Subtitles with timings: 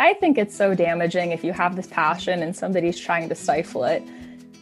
[0.00, 3.84] I think it's so damaging if you have this passion and somebody's trying to stifle
[3.84, 4.02] it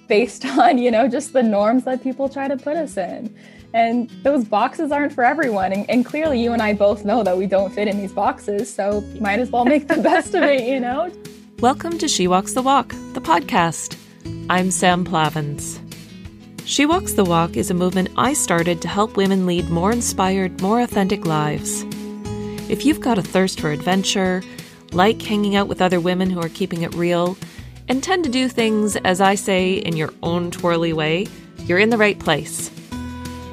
[0.07, 3.34] based on, you know, just the norms that people try to put us in.
[3.73, 5.73] And those boxes aren't for everyone.
[5.73, 8.73] And, and, clearly, you and I both know that we don't fit in these boxes.
[8.73, 11.11] So, might as well make the best of it, you know?
[11.61, 13.96] Welcome to She Walks the Walk, the podcast.
[14.51, 15.80] I'm Sam Plavins.
[16.67, 20.61] She Walks the Walk is a movement I started to help women lead more inspired,
[20.61, 21.87] more authentic lives.
[22.69, 24.43] If you've got a thirst for adventure,
[24.93, 27.37] like hanging out with other women who are keeping it real,
[27.89, 31.27] and tend to do things, as I say, in your own twirly way,
[31.64, 32.69] you're in the right place.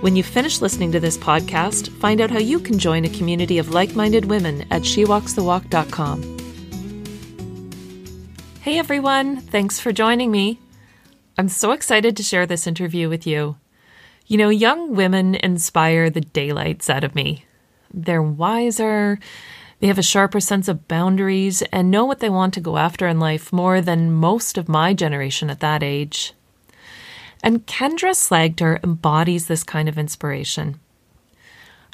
[0.01, 3.57] When you finish listening to this podcast, find out how you can join a community
[3.57, 6.37] of like minded women at shewalksthewalk.com.
[8.61, 10.59] Hey everyone, thanks for joining me.
[11.37, 13.57] I'm so excited to share this interview with you.
[14.27, 17.45] You know, young women inspire the daylights out of me.
[17.93, 19.19] They're wiser,
[19.79, 23.07] they have a sharper sense of boundaries and know what they want to go after
[23.07, 26.33] in life more than most of my generation at that age.
[27.41, 30.79] And Kendra Slagter embodies this kind of inspiration.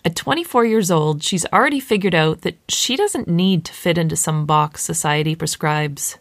[0.03, 4.16] At 24 years old, she's already figured out that she doesn't need to fit into
[4.16, 6.17] some box society prescribes.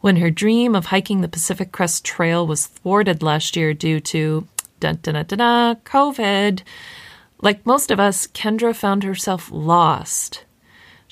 [0.00, 4.46] When her dream of hiking the Pacific Crest Trail was thwarted last year due to
[4.80, 6.62] dun, dun, dun, dun, COVID,
[7.40, 10.44] like most of us, Kendra found herself lost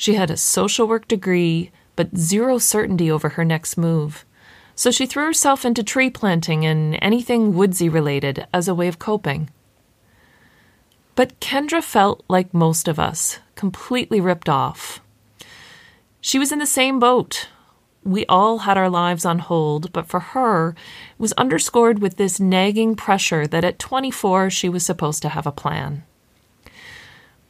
[0.00, 4.24] she had a social work degree, but zero certainty over her next move.
[4.74, 8.98] So she threw herself into tree planting and anything woodsy related as a way of
[8.98, 9.50] coping.
[11.16, 15.02] But Kendra felt like most of us, completely ripped off.
[16.22, 17.50] She was in the same boat.
[18.02, 20.76] We all had our lives on hold, but for her, it
[21.18, 25.52] was underscored with this nagging pressure that at 24 she was supposed to have a
[25.52, 26.04] plan.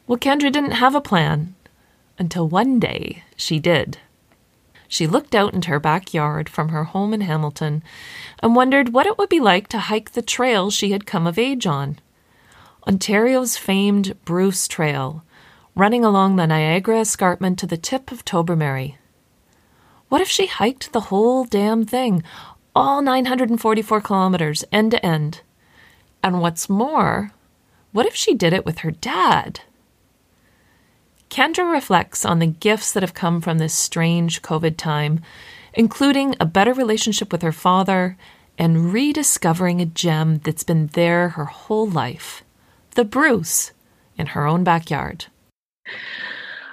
[0.09, 1.55] Well, Kendra didn't have a plan
[2.21, 3.99] until one day she did.
[4.87, 7.83] She looked out into her backyard from her home in Hamilton
[8.41, 11.39] and wondered what it would be like to hike the trail she had come of
[11.39, 11.99] age on.
[12.87, 15.25] Ontario's famed Bruce Trail,
[15.75, 18.99] running along the Niagara Escarpment to the tip of Tobermory.
[20.09, 22.23] What if she hiked the whole damn thing,
[22.75, 25.41] all 944 kilometers, end to end?
[26.23, 27.33] And what's more,
[27.93, 29.61] what if she did it with her dad?
[31.31, 35.23] Kendra reflects on the gifts that have come from this strange COVID time,
[35.73, 38.17] including a better relationship with her father
[38.59, 42.43] and rediscovering a gem that's been there her whole life
[42.97, 43.71] the Bruce
[44.19, 45.27] in her own backyard.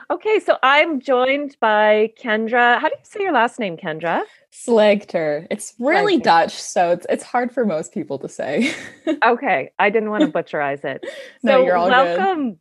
[0.10, 2.80] Okay, so I'm joined by Kendra.
[2.80, 4.24] How do you say your last name, Kendra?
[4.52, 5.46] Slagter.
[5.52, 6.24] It's really Slagter.
[6.24, 8.74] Dutch, so it's it's hard for most people to say.
[9.26, 11.06] okay, I didn't want to butcherize it.
[11.06, 11.12] So
[11.44, 12.52] no, you're all welcome.
[12.52, 12.60] Good.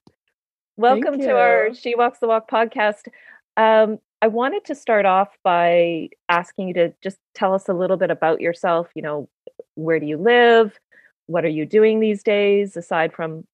[0.78, 3.09] Welcome to our She Walks the Walk podcast.
[3.56, 7.97] Um, I wanted to start off by asking you to just tell us a little
[7.97, 8.88] bit about yourself.
[8.94, 9.28] You know,
[9.75, 10.78] where do you live?
[11.26, 13.47] What are you doing these days aside from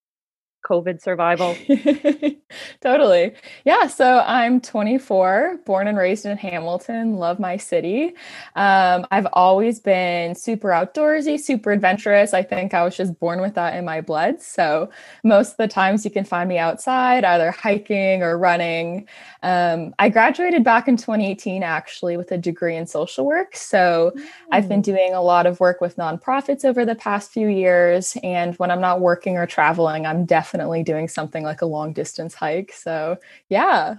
[0.63, 1.57] COVID survival?
[2.81, 3.35] totally.
[3.65, 3.87] Yeah.
[3.87, 8.15] So I'm 24, born and raised in Hamilton, love my city.
[8.57, 12.33] Um, I've always been super outdoorsy, super adventurous.
[12.35, 14.41] I think I was just born with that in my blood.
[14.41, 14.91] So
[15.25, 19.09] most of the times you can find me outside, either hiking or running.
[19.43, 23.57] Um, I graduated back in 2018, actually, with a degree in social work.
[23.57, 24.25] So mm.
[24.53, 24.85] I've been mm.
[24.85, 28.17] doing a lot of work with nonprofits over the past few years.
[28.23, 31.93] And when I'm not working or traveling, I'm definitely definitely doing something like a long
[31.95, 32.73] distance hike.
[32.73, 33.17] So,
[33.49, 33.95] yeah.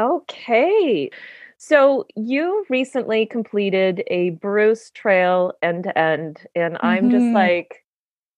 [0.00, 1.10] Okay.
[1.58, 6.86] So, you recently completed a Bruce Trail end to end, and mm-hmm.
[6.86, 7.34] I'm just mm-hmm.
[7.34, 7.84] like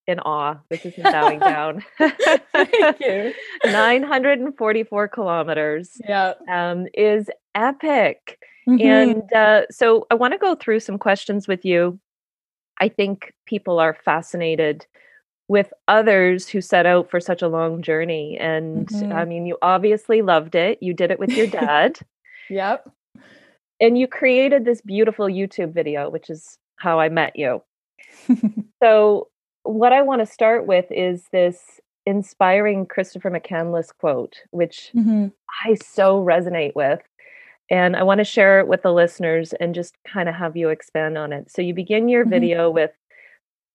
[0.07, 0.59] in awe.
[0.69, 1.83] This is bowing down.
[1.99, 3.33] Thank you.
[3.65, 5.93] 944 kilometers.
[6.07, 6.35] Yeah.
[6.51, 8.39] Um, is epic.
[8.69, 8.87] Mm-hmm.
[8.87, 11.99] And uh, so, I want to go through some questions with you.
[12.79, 14.87] I think people are fascinated
[15.49, 18.39] with others who set out for such a long journey.
[18.41, 19.13] And mm-hmm.
[19.13, 20.83] I mean, you obviously loved it.
[20.83, 21.99] You did it with your dad.
[22.49, 22.91] yep.
[23.81, 27.63] And you created this beautiful YouTube video, which is how I met you.
[28.83, 29.29] so,
[29.65, 35.29] what I want to start with is this inspiring Christopher McCandless quote, which mm-hmm.
[35.67, 37.01] I so resonate with.
[37.71, 40.69] And I want to share it with the listeners and just kind of have you
[40.69, 41.51] expand on it.
[41.51, 42.31] So, you begin your mm-hmm.
[42.31, 42.93] video with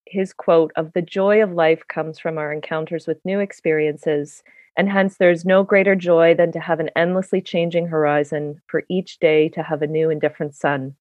[0.10, 4.44] his quote of the joy of life comes from our encounters with new experiences,
[4.78, 8.84] and hence there is no greater joy than to have an endlessly changing horizon, for
[8.90, 10.96] each day to have a new and different sun.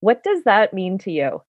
[0.00, 1.42] What does that mean to you?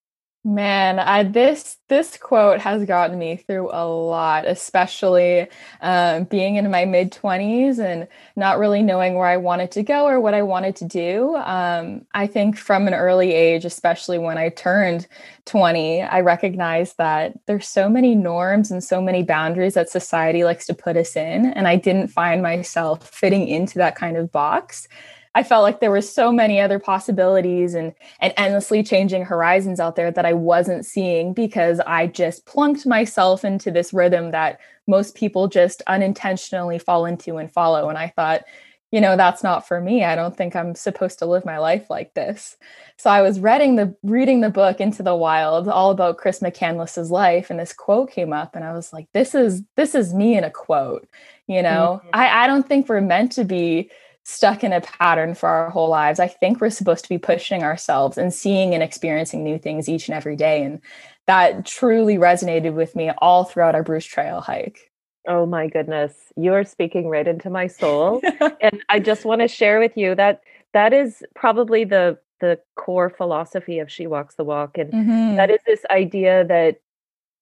[0.47, 5.47] Man, I, this this quote has gotten me through a lot, especially
[5.81, 10.05] um, being in my mid twenties and not really knowing where I wanted to go
[10.05, 11.35] or what I wanted to do.
[11.35, 15.07] Um, I think from an early age, especially when I turned
[15.45, 20.67] twenty, I recognized that there's so many norms and so many boundaries that society likes
[20.67, 24.87] to put us in, and I didn't find myself fitting into that kind of box.
[25.35, 29.95] I felt like there were so many other possibilities and and endlessly changing horizons out
[29.95, 35.13] there that I wasn't seeing because I just plunked myself into this rhythm that most
[35.15, 37.89] people just unintentionally fall into and follow.
[37.89, 38.45] And I thought
[38.91, 40.05] you know that's not for me.
[40.05, 42.55] I don't think i'm supposed to live my life like this.
[42.97, 47.11] So i was reading the reading the book into the wild all about chris mccandless's
[47.11, 50.37] life and this quote came up and i was like this is this is me
[50.37, 51.05] in a quote
[51.47, 52.01] you know?
[52.01, 52.09] Mm-hmm.
[52.13, 53.89] I, I don't think we're meant to be
[54.25, 56.19] stuck in a pattern for our whole lives.
[56.19, 60.09] I think we're supposed to be pushing ourselves and seeing and experiencing new things each
[60.09, 60.63] and every day.
[60.63, 60.81] And
[61.27, 64.91] that truly resonated with me all throughout our Bruce Trail hike.
[65.27, 66.33] Oh my goodness.
[66.35, 68.19] You are speaking right into my soul.
[68.61, 70.41] and I just want to share with you that
[70.73, 74.77] that is probably the the core philosophy of She Walks the Walk.
[74.77, 75.35] And mm-hmm.
[75.37, 76.79] that is this idea that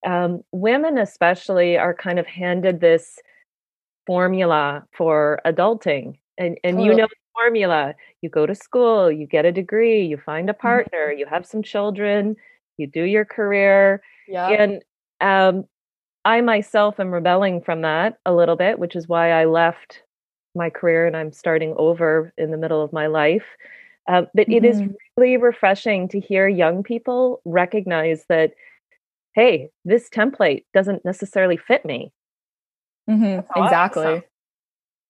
[0.06, 3.18] um, women especially are kind of handed this
[4.06, 9.44] formula for adulting and and you know the formula you go to school you get
[9.44, 10.60] a degree you find a mm-hmm.
[10.62, 11.18] partner mm-hmm.
[11.18, 12.36] you have some children
[12.76, 14.82] you do your career yeah and
[15.20, 15.64] um
[16.24, 20.02] i myself am rebelling from that a little bit which is why i left
[20.54, 23.44] my career and i'm starting over in the middle of my life
[24.06, 24.52] uh, but mm-hmm.
[24.52, 24.92] it is mm-hmm.
[25.16, 28.52] really refreshing to hear young people recognize that
[29.34, 32.12] hey this template doesn't necessarily fit me
[33.08, 33.40] mm-hmm.
[33.62, 34.22] exactly awesome.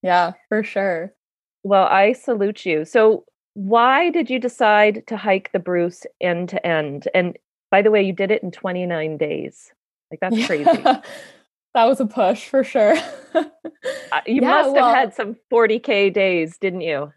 [0.05, 1.15] Yeah, for sure.
[1.63, 2.85] Well, I salute you.
[2.85, 3.25] So,
[3.55, 7.09] why did you decide to hike the Bruce end to end?
[7.15, 7.39] And
[7.71, 9.73] by the way, you did it in 29 days.
[10.11, 10.47] Like, that's yeah.
[10.47, 10.65] crazy.
[10.83, 12.97] that was a push for sure.
[13.35, 13.45] uh,
[14.27, 17.11] you yeah, must well, have had some 40K days, didn't you?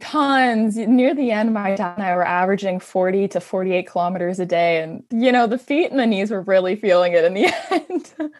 [0.00, 0.76] Tons.
[0.76, 4.82] Near the end, my dad and I were averaging 40 to 48 kilometers a day.
[4.82, 8.32] And, you know, the feet and the knees were really feeling it in the end.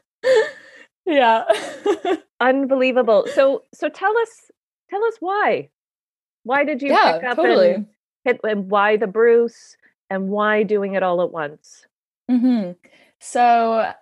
[1.08, 1.44] Yeah
[2.40, 4.50] unbelievable so so tell us
[4.90, 5.68] tell us why
[6.44, 7.70] why did you yeah, pick up totally.
[7.72, 7.86] and
[8.24, 9.76] hit and why the bruce
[10.10, 11.86] and why doing it all at once
[12.30, 12.72] mm-hmm.
[13.18, 13.92] so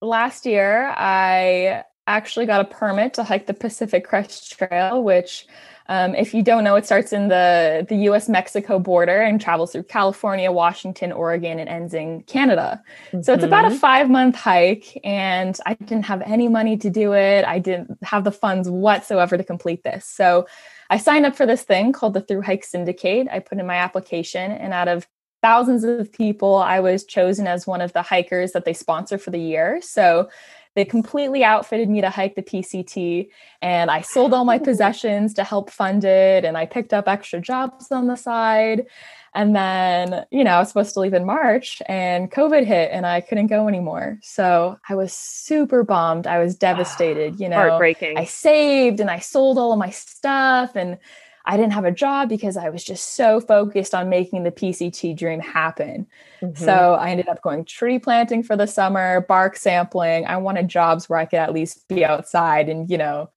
[0.00, 5.46] last year i actually got a permit to hike the pacific crest trail which
[5.92, 9.72] um, if you don't know, it starts in the, the US Mexico border and travels
[9.72, 12.82] through California, Washington, Oregon, and ends in Canada.
[13.08, 13.20] Mm-hmm.
[13.20, 13.76] So it's about a mm-hmm.
[13.76, 17.44] five month hike, and I didn't have any money to do it.
[17.44, 20.06] I didn't have the funds whatsoever to complete this.
[20.06, 20.46] So
[20.88, 23.28] I signed up for this thing called the Thru-Hike Syndicate.
[23.30, 25.06] I put in my application, and out of
[25.42, 29.30] thousands of people, I was chosen as one of the hikers that they sponsor for
[29.30, 29.80] the year.
[29.82, 30.30] So
[30.74, 33.28] they completely outfitted me to hike the PCT,
[33.60, 36.44] and I sold all my possessions to help fund it.
[36.44, 38.86] And I picked up extra jobs on the side.
[39.34, 43.06] And then, you know, I was supposed to leave in March and COVID hit and
[43.06, 44.18] I couldn't go anymore.
[44.22, 46.26] So I was super bummed.
[46.26, 47.56] I was ah, devastated, you know.
[47.56, 48.18] Heartbreaking.
[48.18, 50.98] I saved and I sold all of my stuff and
[51.44, 55.16] I didn't have a job because I was just so focused on making the PCT
[55.16, 56.06] dream happen.
[56.40, 56.64] Mm-hmm.
[56.64, 60.26] So I ended up going tree planting for the summer, bark sampling.
[60.26, 63.30] I wanted jobs where I could at least be outside and, you know,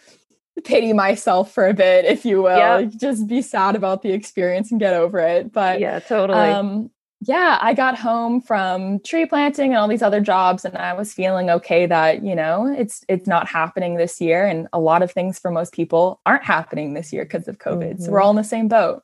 [0.64, 2.82] pity myself for a bit, if you will.
[2.82, 2.92] Yep.
[2.98, 5.52] Just be sad about the experience and get over it.
[5.52, 6.40] But yeah, totally.
[6.40, 6.92] Um,
[7.28, 11.12] yeah, I got home from tree planting and all these other jobs and I was
[11.12, 15.12] feeling okay that, you know, it's it's not happening this year and a lot of
[15.12, 17.94] things for most people aren't happening this year because of COVID.
[17.94, 18.04] Mm-hmm.
[18.04, 18.26] So we're mm-hmm.
[18.26, 19.02] all in the same boat.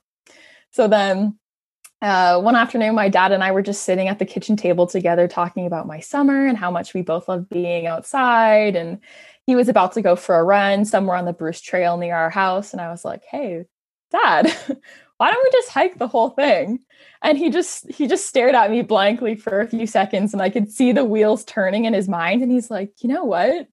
[0.69, 1.39] So then
[2.03, 5.27] uh, one afternoon, my dad and I were just sitting at the kitchen table together
[5.27, 8.75] talking about my summer and how much we both love being outside.
[8.75, 8.99] And
[9.47, 12.29] he was about to go for a run somewhere on the Bruce Trail near our
[12.29, 12.71] house.
[12.71, 13.65] And I was like, hey,
[14.11, 14.51] dad,
[15.21, 16.79] why don't we just hike the whole thing?
[17.21, 20.49] And he just he just stared at me blankly for a few seconds and I
[20.49, 23.67] could see the wheels turning in his mind and he's like, "You know what?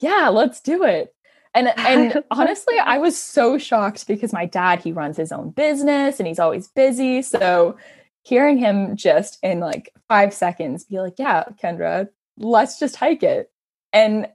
[0.00, 1.14] Yeah, let's do it."
[1.54, 6.20] And and honestly, I was so shocked because my dad, he runs his own business
[6.20, 7.22] and he's always busy.
[7.22, 7.78] So
[8.22, 13.50] hearing him just in like 5 seconds be like, "Yeah, Kendra, let's just hike it."
[13.94, 14.28] And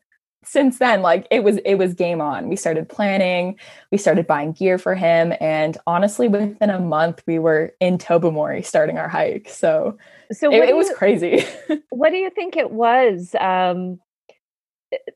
[0.44, 2.48] since then like it was it was game on.
[2.48, 3.60] We started planning
[3.92, 8.64] we started buying gear for him and honestly within a month we were in Tobermory
[8.64, 9.50] starting our hike.
[9.50, 9.98] So
[10.32, 11.46] so it, it was you, crazy.
[11.90, 14.00] what do you think it was um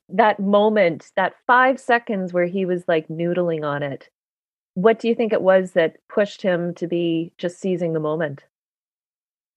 [0.10, 4.10] that moment that five seconds where he was like noodling on it?
[4.76, 8.44] What do you think it was that pushed him to be just seizing the moment?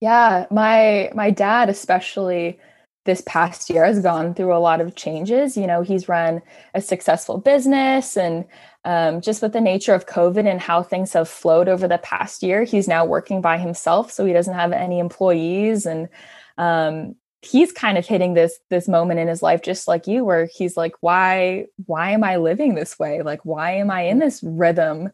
[0.01, 2.61] Yeah, my my dad especially
[3.07, 5.57] this past year has gone through a lot of changes.
[5.57, 6.43] You know, he's run
[6.75, 8.45] a successful business and
[8.85, 12.43] um, just with the nature of COVID and how things have flowed over the past
[12.43, 14.13] year, he's now working by himself.
[14.13, 15.87] So he doesn't have any employees.
[15.87, 16.09] And
[16.57, 20.49] um, he's kind of hitting this this moment in his life just like you where
[20.53, 24.43] he's like why why am i living this way like why am i in this
[24.43, 25.11] rhythm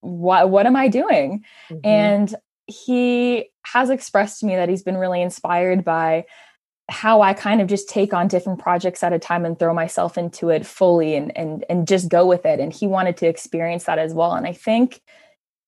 [0.00, 1.80] what what am i doing mm-hmm.
[1.84, 2.34] and
[2.66, 6.24] he has expressed to me that he's been really inspired by
[6.88, 10.16] how I kind of just take on different projects at a time and throw myself
[10.16, 12.60] into it fully and and and just go with it.
[12.60, 14.32] And he wanted to experience that as well.
[14.32, 15.00] And I think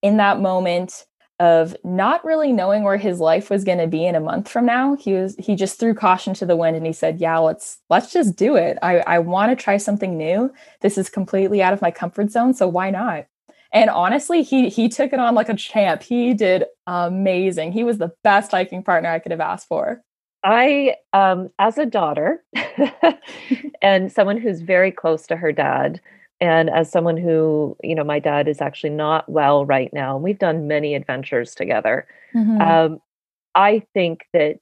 [0.01, 1.05] in that moment
[1.41, 4.67] of not really knowing where his life was going to be in a month from
[4.67, 7.79] now he was he just threw caution to the wind and he said yeah let's
[7.91, 8.79] let's just do it.
[8.83, 10.53] I i want to try something new.
[10.81, 13.27] This is completely out of my comfort zone so why not?
[13.73, 16.03] And honestly he he took it on like a champ.
[16.03, 17.73] He did amazing.
[17.73, 20.03] He was the best hiking partner i could have asked for
[20.45, 22.43] i um as a daughter
[23.83, 26.01] and someone who's very close to her dad
[26.41, 30.25] and as someone who you know my dad is actually not well right now and
[30.25, 32.61] we've done many adventures together mm-hmm.
[32.61, 33.01] um,
[33.55, 34.57] i think that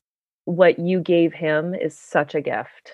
[0.45, 2.93] what you gave him is such a gift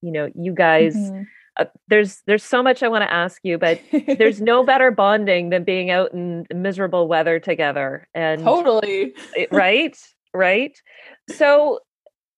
[0.00, 1.22] you know you guys mm-hmm.
[1.58, 3.80] uh, there's there's so much i want to ask you but
[4.18, 9.14] there's no better bonding than being out in miserable weather together and totally
[9.50, 9.98] right
[10.32, 10.80] right
[11.30, 11.80] so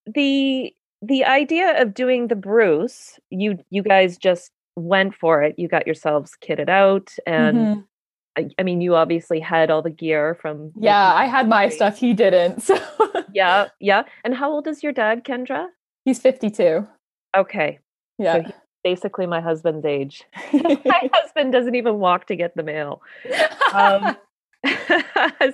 [0.06, 0.72] the
[1.02, 5.54] the idea of doing the bruce you you guys just went for it.
[5.58, 7.80] You got yourselves kitted out and mm-hmm.
[8.36, 11.98] I, I, mean you obviously had all the gear from Yeah, I had my stuff,
[11.98, 12.62] he didn't.
[12.62, 12.78] So
[13.32, 14.02] Yeah, yeah.
[14.25, 15.68] And how old is your dad, Kendra?
[16.04, 16.86] He's 52.
[17.36, 17.78] Okay.
[18.18, 18.44] Yeah.
[18.44, 18.52] So
[18.84, 20.25] basically my husband's age.
[20.52, 23.00] my husband doesn't even walk to get the mail.
[23.72, 24.16] Um,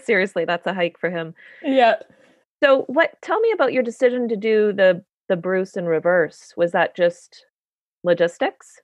[0.04, 1.35] seriously, that's a hike for him.
[1.62, 1.97] Yeah.
[2.62, 6.52] So what tell me about your decision to do the the Bruce in reverse.
[6.57, 7.47] Was that just
[8.04, 8.81] logistics?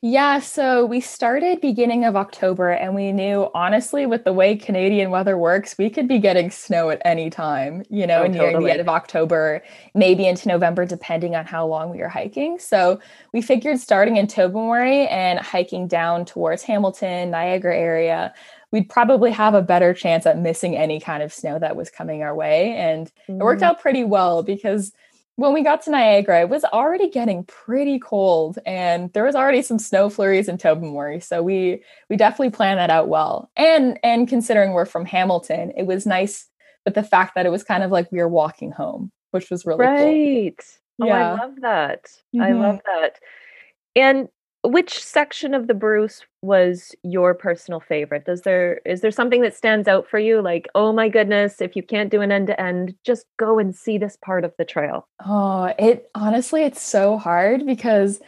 [0.00, 5.10] Yeah, so we started beginning of October and we knew honestly with the way Canadian
[5.10, 8.64] weather works, we could be getting snow at any time, you know, oh, near totally.
[8.64, 9.62] the end of October,
[9.94, 12.58] maybe into November depending on how long we were hiking.
[12.58, 12.98] So,
[13.32, 18.34] we figured starting in Tobermory and hiking down towards Hamilton, Niagara area,
[18.72, 22.22] we'd probably have a better chance at missing any kind of snow that was coming
[22.22, 23.40] our way and mm.
[23.40, 23.70] it worked mm-hmm.
[23.70, 24.92] out pretty well because
[25.36, 29.62] when we got to Niagara, it was already getting pretty cold and there was already
[29.62, 31.20] some snow flurries in Tobermory.
[31.20, 33.50] So we we definitely planned that out well.
[33.56, 36.48] And and considering we're from Hamilton, it was nice
[36.84, 39.64] but the fact that it was kind of like we were walking home, which was
[39.64, 40.56] really right.
[40.58, 40.76] Cool.
[41.02, 41.32] Oh, yeah.
[41.32, 42.04] I love that.
[42.34, 42.42] Mm-hmm.
[42.42, 43.18] I love that.
[43.96, 44.28] And
[44.64, 48.26] which section of the Bruce was your personal favorite?
[48.26, 50.42] Does there is there something that stands out for you?
[50.42, 53.74] Like, oh my goodness, if you can't do an end to end, just go and
[53.74, 55.06] see this part of the trail.
[55.24, 58.20] Oh, it honestly, it's so hard because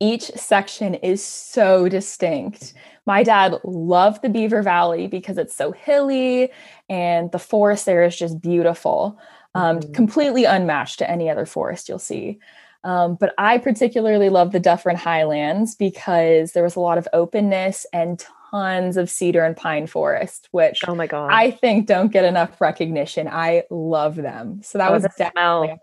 [0.00, 2.74] each section is so distinct.
[3.06, 6.50] My dad loved the Beaver Valley because it's so hilly
[6.88, 9.18] and the forest there is just beautiful,
[9.54, 9.92] um, mm-hmm.
[9.92, 12.38] completely unmatched to any other forest you'll see.
[12.84, 17.86] Um, but I particularly love the Dufferin Highlands because there was a lot of openness
[17.92, 22.24] and tons of cedar and pine forest, which oh my god, I think don't get
[22.24, 23.28] enough recognition.
[23.28, 24.62] I love them.
[24.62, 25.78] So that oh, was definitely smell.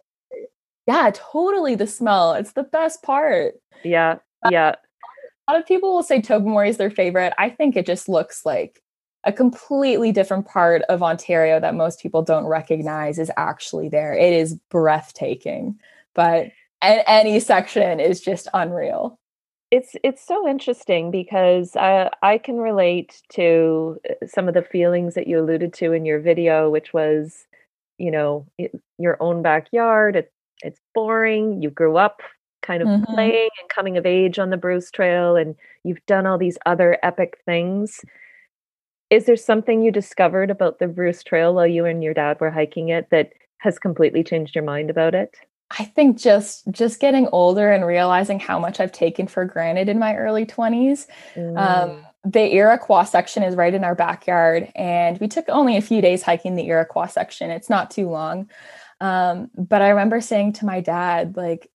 [0.87, 2.33] yeah, totally the smell.
[2.33, 3.55] It's the best part.
[3.83, 4.17] Yeah,
[4.49, 4.75] yeah.
[5.47, 7.33] A lot of people will say Tobermory is their favorite.
[7.37, 8.83] I think it just looks like
[9.23, 14.13] a completely different part of Ontario that most people don't recognize is actually there.
[14.13, 15.79] It is breathtaking.
[16.13, 16.51] But
[16.81, 19.19] and any section is just unreal.
[19.71, 25.13] It's it's so interesting because I, I can relate to uh, some of the feelings
[25.13, 27.45] that you alluded to in your video which was
[27.99, 30.33] you know it, your own backyard it,
[30.63, 32.21] it's boring you grew up
[32.63, 33.13] kind of mm-hmm.
[33.13, 36.97] playing and coming of age on the bruce trail and you've done all these other
[37.03, 38.01] epic things.
[39.09, 42.51] Is there something you discovered about the bruce trail while you and your dad were
[42.51, 45.35] hiking it that has completely changed your mind about it
[45.77, 49.99] I think just just getting older and realizing how much I've taken for granted in
[49.99, 51.07] my early 20s.
[51.35, 51.57] Um, mm.
[51.57, 56.01] Um, the Iroquois section is right in our backyard, and we took only a few
[56.01, 57.49] days hiking the Iroquois section.
[57.49, 58.49] It's not too long.
[58.99, 61.69] Um, but I remember saying to my dad, like,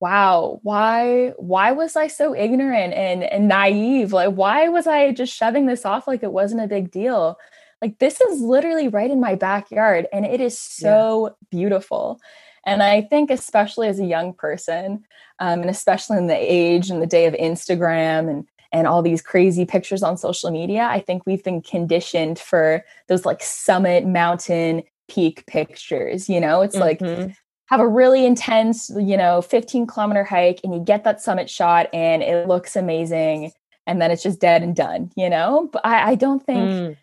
[0.00, 4.12] wow, why why was I so ignorant and, and naive?
[4.12, 7.38] Like, why was I just shoving this off like it wasn't a big deal?
[7.82, 11.32] Like, this is literally right in my backyard, and it is so yeah.
[11.50, 12.20] beautiful.
[12.64, 15.04] And I think, especially as a young person,
[15.38, 19.20] um, and especially in the age and the day of Instagram and and all these
[19.20, 24.82] crazy pictures on social media, I think we've been conditioned for those like summit mountain
[25.08, 26.62] peak pictures, you know?
[26.62, 27.22] It's mm-hmm.
[27.22, 31.50] like have a really intense, you know, 15 kilometer hike and you get that summit
[31.50, 33.52] shot and it looks amazing.
[33.86, 35.68] And then it's just dead and done, you know?
[35.72, 36.96] But I, I don't think mm.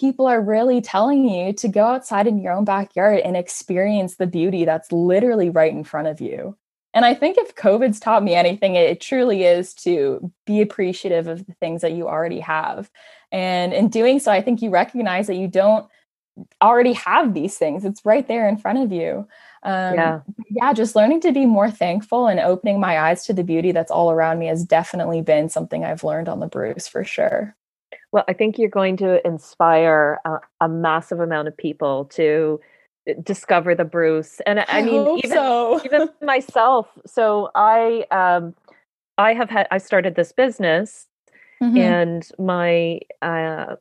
[0.00, 4.26] People are really telling you to go outside in your own backyard and experience the
[4.26, 6.56] beauty that's literally right in front of you.
[6.94, 11.46] And I think if COVID's taught me anything, it truly is to be appreciative of
[11.46, 12.90] the things that you already have.
[13.30, 15.86] And in doing so, I think you recognize that you don't
[16.62, 17.84] already have these things.
[17.84, 19.28] It's right there in front of you.
[19.62, 20.20] Um, yeah.
[20.48, 20.72] Yeah.
[20.72, 24.10] Just learning to be more thankful and opening my eyes to the beauty that's all
[24.10, 27.54] around me has definitely been something I've learned on the Bruce for sure.
[28.12, 32.60] Well, I think you're going to inspire a, a massive amount of people to
[33.08, 34.40] uh, discover the Bruce.
[34.46, 35.80] And I, I mean, even, so.
[35.84, 36.88] even myself.
[37.06, 38.54] So I, um,
[39.16, 41.06] I have had, I started this business
[41.62, 41.76] mm-hmm.
[41.76, 43.76] and my, uh,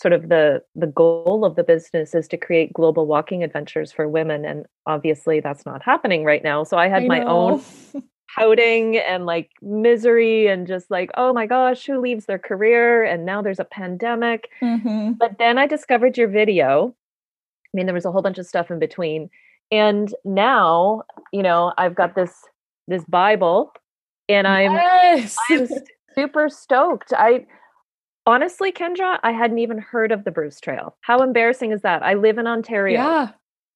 [0.00, 4.08] sort of the the goal of the business is to create global walking adventures for
[4.08, 7.62] women and obviously that's not happening right now so i had I my own
[8.34, 13.24] pouting and like misery and just like oh my gosh who leaves their career and
[13.24, 15.12] now there's a pandemic mm-hmm.
[15.12, 16.94] but then i discovered your video
[17.66, 19.28] i mean there was a whole bunch of stuff in between
[19.70, 22.32] and now you know i've got this
[22.88, 23.72] this bible
[24.28, 25.36] and i'm yes.
[25.50, 25.68] i'm
[26.14, 27.44] super stoked i
[28.26, 30.96] honestly, Kendra, I hadn't even heard of the Bruce Trail.
[31.00, 32.02] How embarrassing is that?
[32.02, 33.00] I live in Ontario.
[33.00, 33.28] Yeah.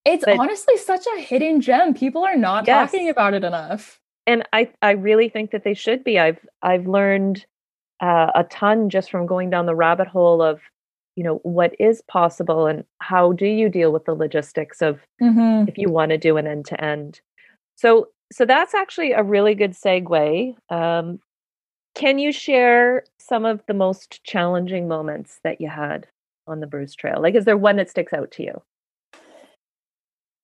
[0.05, 1.95] It's but, honestly such a hidden gem.
[1.95, 2.91] People are not yes.
[2.91, 4.01] talking about it enough.
[4.27, 6.19] And I, I really think that they should be.
[6.19, 7.45] I've I've learned
[8.01, 10.61] uh, a ton just from going down the rabbit hole of,
[11.17, 15.69] you know, what is possible and how do you deal with the logistics of mm-hmm.
[15.69, 17.21] if you want to do an end to end.
[17.77, 20.57] So so that's actually a really good segue.
[20.71, 21.21] Um,
[21.95, 26.09] can you share some of the most challenging moments that you had
[26.47, 27.21] on the Bruce Trail?
[27.21, 28.63] Like, is there one that sticks out to you?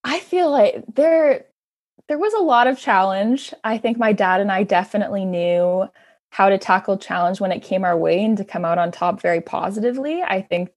[0.04, 1.46] I feel like there
[2.10, 3.54] there was a lot of challenge.
[3.62, 5.86] I think my dad and I definitely knew
[6.30, 9.22] how to tackle challenge when it came our way and to come out on top
[9.22, 10.20] very positively.
[10.20, 10.70] I think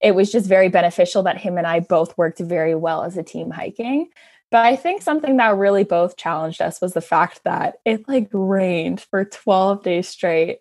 [0.00, 3.22] it was just very beneficial that him and I both worked very well as a
[3.22, 4.08] team hiking.
[4.50, 8.30] But I think something that really both challenged us was the fact that it like
[8.32, 10.60] rained for 12 days straight.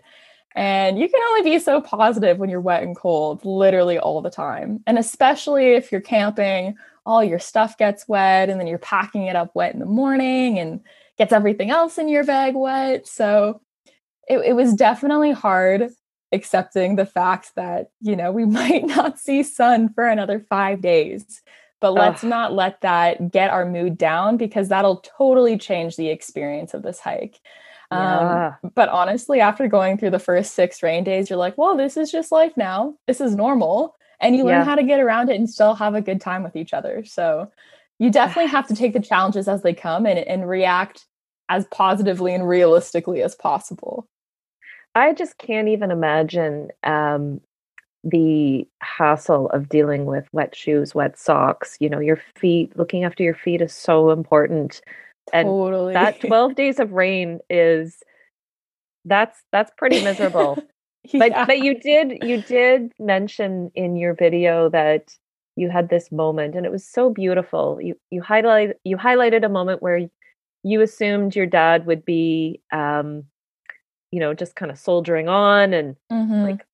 [0.54, 4.30] And you can only be so positive when you're wet and cold, literally all the
[4.30, 4.84] time.
[4.86, 6.76] And especially if you're camping,
[7.10, 10.60] all your stuff gets wet and then you're packing it up wet in the morning
[10.60, 10.80] and
[11.18, 13.08] gets everything else in your bag wet.
[13.08, 13.62] So
[14.28, 15.90] it, it was definitely hard
[16.32, 21.42] accepting the fact that, you know, we might not see sun for another five days.
[21.82, 22.30] But let's Ugh.
[22.30, 27.00] not let that get our mood down because that'll totally change the experience of this
[27.00, 27.40] hike.
[27.92, 28.54] Yeah.
[28.64, 31.98] Um, but honestly, after going through the first six rain days, you're like, well, this
[31.98, 32.94] is just life now.
[33.08, 33.96] This is normal.
[34.22, 34.66] And you learn yeah.
[34.66, 37.04] how to get around it and still have a good time with each other.
[37.06, 37.52] So
[38.00, 41.06] you definitely have to take the challenges as they come and, and react
[41.50, 44.08] as positively and realistically as possible.
[44.96, 47.42] I just can't even imagine um,
[48.04, 53.24] the hassle of dealing with wet shoes, wet socks, you know, your feet, looking after
[53.24, 54.82] your feet is so important.
[55.34, 55.94] And totally.
[55.94, 58.02] that 12 days of rain is
[59.06, 60.58] that's that's pretty miserable.
[61.12, 61.20] yeah.
[61.20, 65.16] But but you did you did mention in your video that
[65.56, 67.80] you had this moment and it was so beautiful.
[67.82, 70.10] You you highlight you highlighted a moment where
[70.64, 73.24] you assumed your dad would be um
[74.12, 76.44] you know just kind of soldiering on and mm-hmm.
[76.44, 76.66] like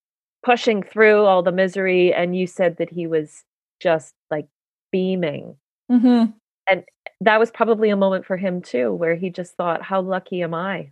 [0.43, 3.43] pushing through all the misery and you said that he was
[3.79, 4.47] just like
[4.91, 5.55] beaming
[5.91, 6.31] mm-hmm.
[6.69, 6.83] and
[7.21, 10.53] that was probably a moment for him too where he just thought how lucky am
[10.53, 10.91] i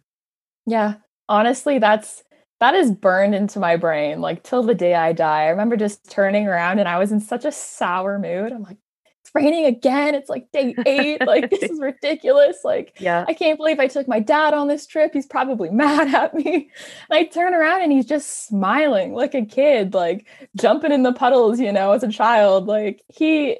[0.65, 0.95] yeah
[1.29, 2.23] honestly that's
[2.63, 6.09] that is burned into my brain like till the day i die i remember just
[6.09, 8.77] turning around and i was in such a sour mood i'm like
[9.23, 10.15] it's raining again.
[10.15, 11.21] It's like day eight.
[11.25, 12.57] Like, this is ridiculous.
[12.65, 15.13] Like, yeah, I can't believe I took my dad on this trip.
[15.13, 16.69] He's probably mad at me.
[17.09, 21.13] And I turn around and he's just smiling like a kid, like jumping in the
[21.13, 22.67] puddles, you know, as a child.
[22.67, 23.57] Like, he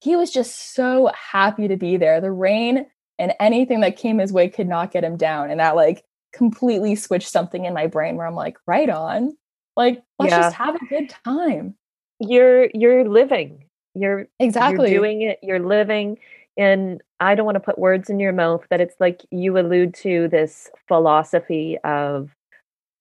[0.00, 2.20] he was just so happy to be there.
[2.20, 2.86] The rain
[3.18, 5.50] and anything that came his way could not get him down.
[5.50, 9.36] And that like completely switched something in my brain where I'm like, right on.
[9.76, 10.40] Like, let's yeah.
[10.40, 11.74] just have a good time.
[12.20, 13.64] You're you're living
[13.94, 16.18] you're exactly you're doing it, you're living.
[16.56, 19.94] And I don't want to put words in your mouth, but it's like you allude
[19.94, 22.30] to this philosophy of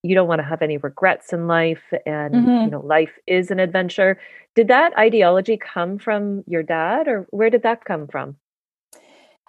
[0.04, 2.65] you don't want to have any regrets in life and mm-hmm.
[2.65, 4.20] you know life is an adventure
[4.56, 8.36] did that ideology come from your dad or where did that come from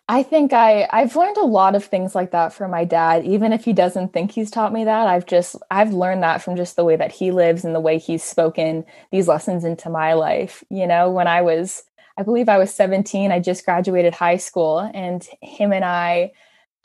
[0.08, 3.52] I think I I've learned a lot of things like that from my dad even
[3.52, 6.76] if he doesn't think he's taught me that I've just I've learned that from just
[6.76, 10.64] the way that he lives and the way he's spoken these lessons into my life
[10.70, 11.84] you know when I was
[12.16, 13.32] I believe I was 17.
[13.32, 16.32] I just graduated high school, and him and I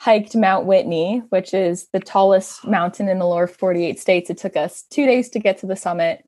[0.00, 4.30] hiked Mount Whitney, which is the tallest mountain in the lower 48 states.
[4.30, 6.27] It took us two days to get to the summit.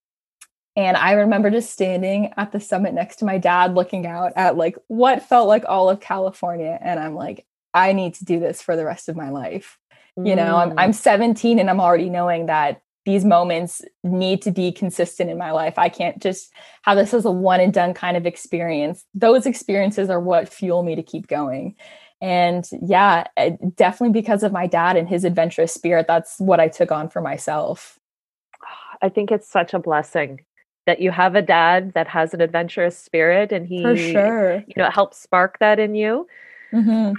[0.80, 4.56] And I remember just standing at the summit next to my dad, looking out at
[4.56, 6.78] like what felt like all of California.
[6.80, 9.78] And I'm like, I need to do this for the rest of my life.
[10.18, 10.28] Mm.
[10.28, 10.94] You know, I'm, I'm mm.
[10.94, 15.74] 17 and I'm already knowing that these moments need to be consistent in my life.
[15.76, 16.50] I can't just
[16.82, 19.04] have this as a one and done kind of experience.
[19.12, 21.74] Those experiences are what fuel me to keep going.
[22.22, 23.26] And yeah,
[23.74, 27.20] definitely because of my dad and his adventurous spirit, that's what I took on for
[27.20, 27.98] myself.
[29.02, 30.40] I think it's such a blessing
[30.90, 34.74] that you have a dad that has an adventurous spirit and he for sure you
[34.76, 36.26] know helps spark that in you
[36.72, 37.12] mm-hmm.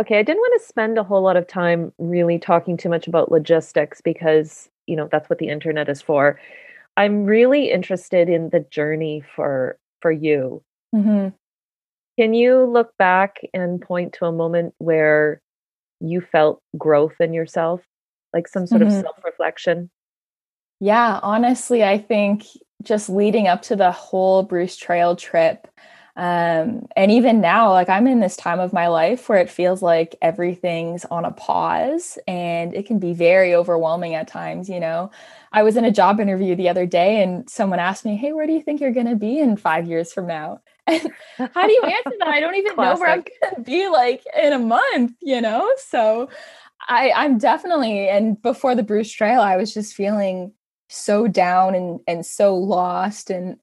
[0.00, 3.06] okay i didn't want to spend a whole lot of time really talking too much
[3.06, 6.40] about logistics because you know that's what the internet is for
[6.96, 10.60] i'm really interested in the journey for for you
[10.92, 11.28] mm-hmm.
[12.18, 15.40] can you look back and point to a moment where
[16.00, 17.80] you felt growth in yourself
[18.34, 18.96] like some sort mm-hmm.
[18.96, 19.88] of self-reflection
[20.80, 22.44] yeah, honestly, I think
[22.82, 25.68] just leading up to the whole Bruce Trail trip,
[26.16, 29.82] um, and even now, like I'm in this time of my life where it feels
[29.82, 34.70] like everything's on a pause and it can be very overwhelming at times.
[34.70, 35.10] You know,
[35.52, 38.46] I was in a job interview the other day and someone asked me, Hey, where
[38.46, 40.60] do you think you're going to be in five years from now?
[40.88, 41.10] And
[41.52, 42.28] how do you answer that?
[42.28, 45.68] I don't even know where I'm going to be like in a month, you know?
[45.78, 46.30] So
[46.88, 50.52] I, I'm definitely, and before the Bruce Trail, I was just feeling
[50.88, 53.56] so down and and so lost and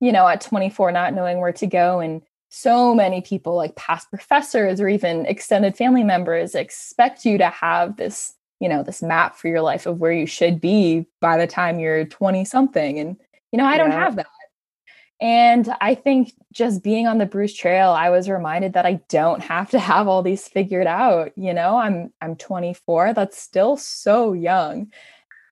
[0.00, 4.08] you know at 24 not knowing where to go and so many people like past
[4.10, 9.36] professors or even extended family members expect you to have this you know this map
[9.36, 13.16] for your life of where you should be by the time you're 20 something and
[13.52, 14.26] you know I don't have that
[15.20, 19.40] and I think just being on the Bruce Trail, I was reminded that I don't
[19.42, 21.32] have to have all these figured out.
[21.36, 23.14] You know, I'm I'm 24.
[23.14, 24.92] That's still so young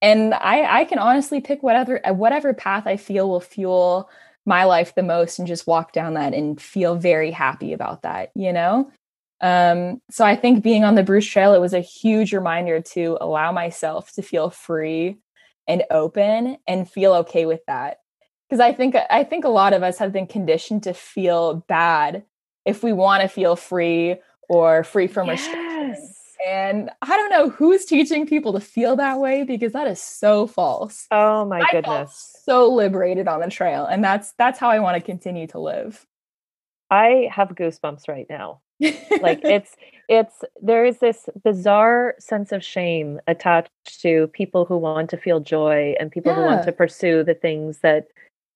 [0.05, 4.11] and I, I can honestly pick whatever whatever path I feel will fuel
[4.45, 8.31] my life the most and just walk down that and feel very happy about that,
[8.35, 8.91] you know?
[9.41, 13.17] Um, so I think being on the Bruce Trail, it was a huge reminder to
[13.23, 15.17] allow myself to feel free
[15.67, 18.01] and open and feel okay with that.
[18.47, 22.25] Because I think I think a lot of us have been conditioned to feel bad
[22.67, 24.17] if we want to feel free
[24.51, 25.41] or free from yes.
[25.41, 26.14] restrictions
[26.47, 30.47] and I don't know who's teaching people to feel that way because that is so
[30.47, 31.07] false.
[31.11, 32.37] Oh my I goodness.
[32.45, 33.87] so liberated on the trail.
[33.87, 36.07] And that's that's how I want to continue to live.
[36.91, 38.61] I have goosebumps right now.
[39.21, 39.77] like it's
[40.09, 43.71] it's there is this bizarre sense of shame attached
[44.03, 46.37] to people who want to feel joy and people yeah.
[46.37, 48.09] who want to pursue the things that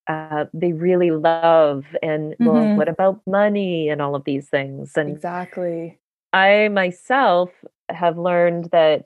[0.07, 2.45] uh, they really love and mm-hmm.
[2.45, 5.99] well what about money and all of these things and exactly
[6.33, 7.49] I myself
[7.89, 9.05] have learned that,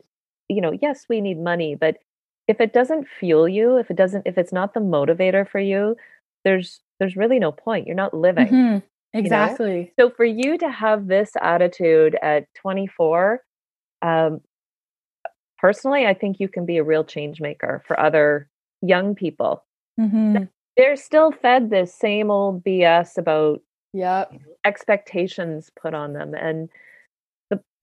[0.49, 1.97] you know, yes, we need money, but
[2.47, 5.95] if it doesn't fuel you, if it doesn't, if it's not the motivator for you,
[6.43, 7.87] there's there's really no point.
[7.87, 8.47] You're not living.
[8.47, 8.77] Mm-hmm.
[9.17, 9.75] Exactly.
[9.75, 10.09] You know?
[10.09, 13.41] So for you to have this attitude at 24,
[14.01, 14.41] um,
[15.59, 18.49] personally, I think you can be a real change maker for other
[18.81, 19.63] young people.
[19.99, 20.45] Mm-hmm.
[20.75, 23.61] They're still fed this same old BS about
[23.93, 24.25] yeah
[24.65, 26.67] expectations put on them and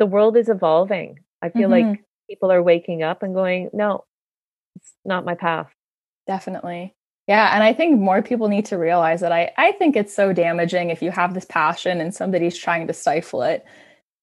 [0.01, 1.21] the, world is evolving.
[1.43, 1.91] I feel mm-hmm.
[1.91, 4.05] like people are waking up and going, no,
[4.77, 5.71] it's not my path.
[6.27, 6.95] Definitely.
[7.29, 7.55] Yeah.
[7.55, 10.91] And I think more people need to realize that I, I think it's so damaging
[10.91, 13.65] if you have this passion and somebody's trying to stifle it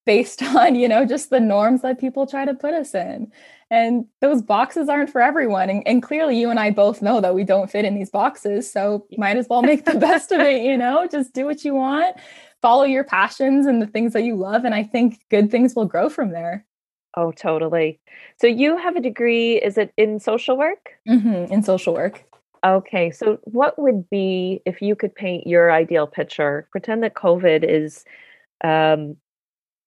[0.05, 3.31] based on, you know, just the norms that people try to put us in.
[3.69, 5.69] And those boxes aren't for everyone.
[5.69, 8.71] And, and clearly you and I both know that we don't fit in these boxes.
[8.71, 11.75] So might as well make the best of it, you know, just do what you
[11.75, 12.15] want
[12.61, 14.65] follow your passions and the things that you love.
[14.65, 16.65] And I think good things will grow from there.
[17.15, 17.99] Oh, totally.
[18.39, 20.91] So you have a degree, is it in social work?
[21.07, 22.23] Mm-hmm, in social work.
[22.65, 23.11] Okay.
[23.11, 28.03] So what would be, if you could paint your ideal picture, pretend that COVID is
[28.63, 29.17] um,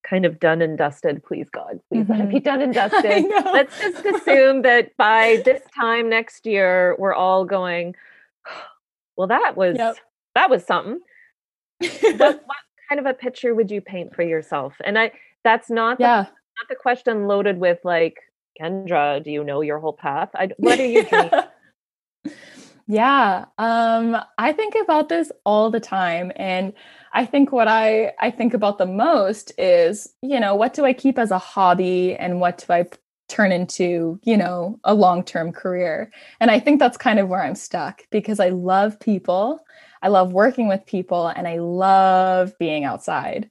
[0.03, 1.23] kind of done and dusted.
[1.25, 2.13] Please, God, please mm-hmm.
[2.13, 2.45] let it be mm-hmm.
[2.45, 3.25] done and dusted.
[3.45, 7.95] Let's just assume that by this time next year, we're all going,
[9.17, 9.97] well, that was, yep.
[10.35, 11.01] that was something.
[11.81, 12.57] What, what
[12.89, 14.75] kind of a picture would you paint for yourself?
[14.85, 15.13] And I
[15.45, 16.23] that's not the, yeah.
[16.23, 18.19] not the question loaded with like
[18.61, 20.31] Kendra, do you know your whole path?
[20.35, 21.33] I, what are you think?
[22.87, 26.73] yeah, um, I think about this all the time, and
[27.13, 30.93] I think what I I think about the most is, you know, what do I
[30.93, 32.87] keep as a hobby, and what do I
[33.31, 36.11] turn into, you know, a long term career.
[36.41, 39.65] And I think that's kind of where I'm stuck because I love people.
[40.03, 43.51] I love working with people and I love being outside.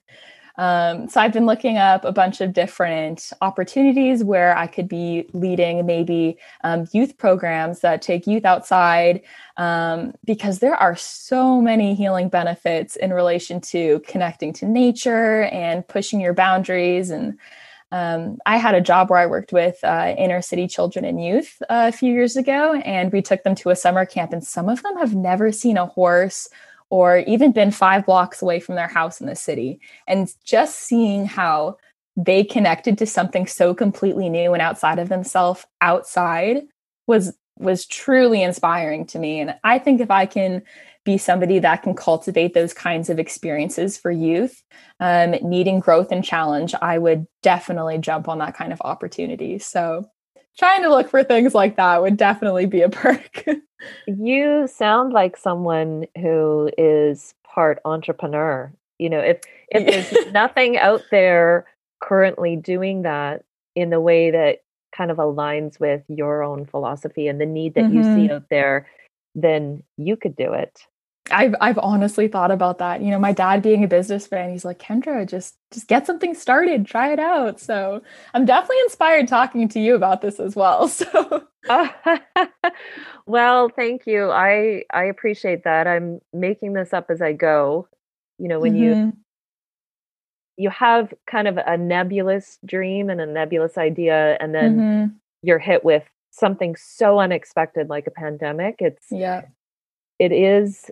[0.60, 5.30] Um, so I've been looking up a bunch of different opportunities where I could be
[5.32, 9.22] leading maybe um, youth programs that take youth outside
[9.56, 15.88] um, because there are so many healing benefits in relation to connecting to nature and
[15.88, 17.38] pushing your boundaries and
[17.92, 21.62] um, I had a job where I worked with uh, inner city children and youth
[21.64, 24.70] uh, a few years ago, and we took them to a summer camp, and some
[24.70, 26.48] of them have never seen a horse
[26.92, 29.80] or even been five blocks away from their house in the city.
[30.08, 31.78] And just seeing how
[32.26, 36.64] they connected to something so completely new and outside of themselves outside
[37.08, 40.62] was was truly inspiring to me and i think if i can
[41.10, 44.64] be somebody that can cultivate those kinds of experiences for youth.
[45.00, 49.58] Um, needing growth and challenge i would definitely jump on that kind of opportunity.
[49.60, 50.10] So
[50.58, 53.46] trying to look for things like that would definitely be a perk.
[54.08, 58.74] You sound like someone who is part entrepreneur.
[58.98, 61.66] You know if if there's nothing out there
[62.02, 63.46] currently doing that
[63.76, 64.60] in the way that
[64.96, 67.98] kind of aligns with your own philosophy and the need that mm-hmm.
[67.98, 68.36] you see mm-hmm.
[68.36, 68.88] out there
[69.36, 70.82] then you could do it
[71.32, 73.02] I've I've honestly thought about that.
[73.02, 76.86] You know, my dad being a businessman, he's like, Kendra, just just get something started,
[76.86, 77.60] try it out.
[77.60, 78.02] So
[78.34, 80.88] I'm definitely inspired talking to you about this as well.
[81.00, 81.44] So
[83.26, 84.32] well, thank you.
[84.32, 85.88] I I appreciate that.
[85.88, 87.88] I'm making this up as I go.
[88.38, 88.84] You know, when mm-hmm.
[88.84, 89.14] you
[90.58, 95.16] you have kind of a nebulous dream and a nebulous idea, and then mm-hmm.
[95.42, 98.76] you're hit with something so unexpected like a pandemic.
[98.80, 99.44] It's yeah
[100.20, 100.92] it is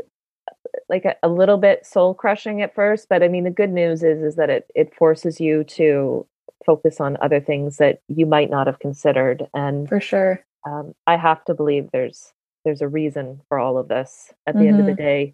[0.90, 4.04] like a, a little bit soul crushing at first, but I mean the good news
[4.04, 6.26] is is that it it forces you to
[6.66, 9.48] focus on other things that you might not have considered.
[9.54, 12.34] And for sure, um, I have to believe there's
[12.66, 14.68] there's a reason for all of this at the mm-hmm.
[14.68, 15.02] end of the mm-hmm.
[15.02, 15.34] day.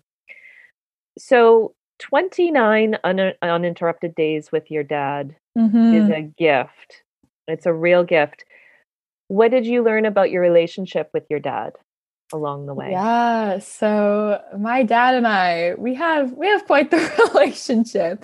[1.18, 5.94] So 29 un- uninterrupted days with your dad mm-hmm.
[5.94, 7.04] is a gift.
[7.48, 8.46] It's a real gift.
[9.28, 11.74] What did you learn about your relationship with your dad?
[12.34, 12.92] Along the way?
[12.92, 13.60] Yeah.
[13.60, 18.24] So my dad and I, we have we have quite the relationship.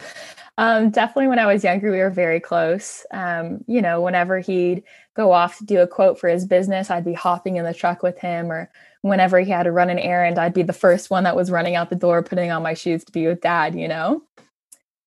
[0.57, 3.05] Um, definitely when I was younger, we were very close.
[3.11, 4.83] Um, you know, whenever he'd
[5.15, 8.03] go off to do a quote for his business, I'd be hopping in the truck
[8.03, 8.69] with him, or
[9.01, 11.75] whenever he had to run an errand, I'd be the first one that was running
[11.75, 14.21] out the door, putting on my shoes to be with dad, you know?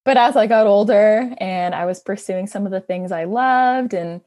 [0.04, 3.94] But as I got older and I was pursuing some of the things I loved,
[3.94, 4.22] and,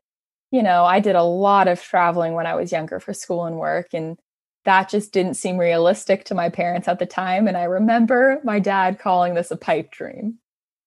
[0.52, 3.58] you know, I did a lot of traveling when I was younger for school and
[3.58, 3.94] work.
[3.94, 4.18] And
[4.66, 7.48] that just didn't seem realistic to my parents at the time.
[7.48, 10.40] And i remember my dad calling this a pipe dream.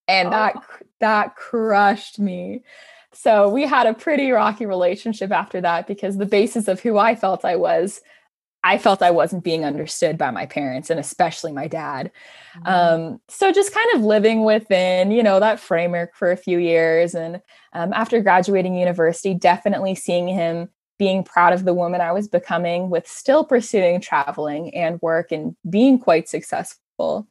[0.06, 0.30] And oh.
[0.30, 0.54] that
[1.00, 2.62] that crushed me.
[3.14, 7.14] So we had a pretty rocky relationship after that because the basis of who i
[7.14, 8.00] felt i was
[8.64, 12.10] i felt i wasn't being understood by my parents and especially my dad.
[12.56, 12.68] Mm-hmm.
[12.68, 17.14] um, so just kind of living within you know that framework for a few years.
[17.14, 17.40] And
[17.72, 22.90] um, after graduating university definitely seeing him being proud of the woman I was becoming
[22.90, 27.26] with still pursuing traveling and work and being quite successful.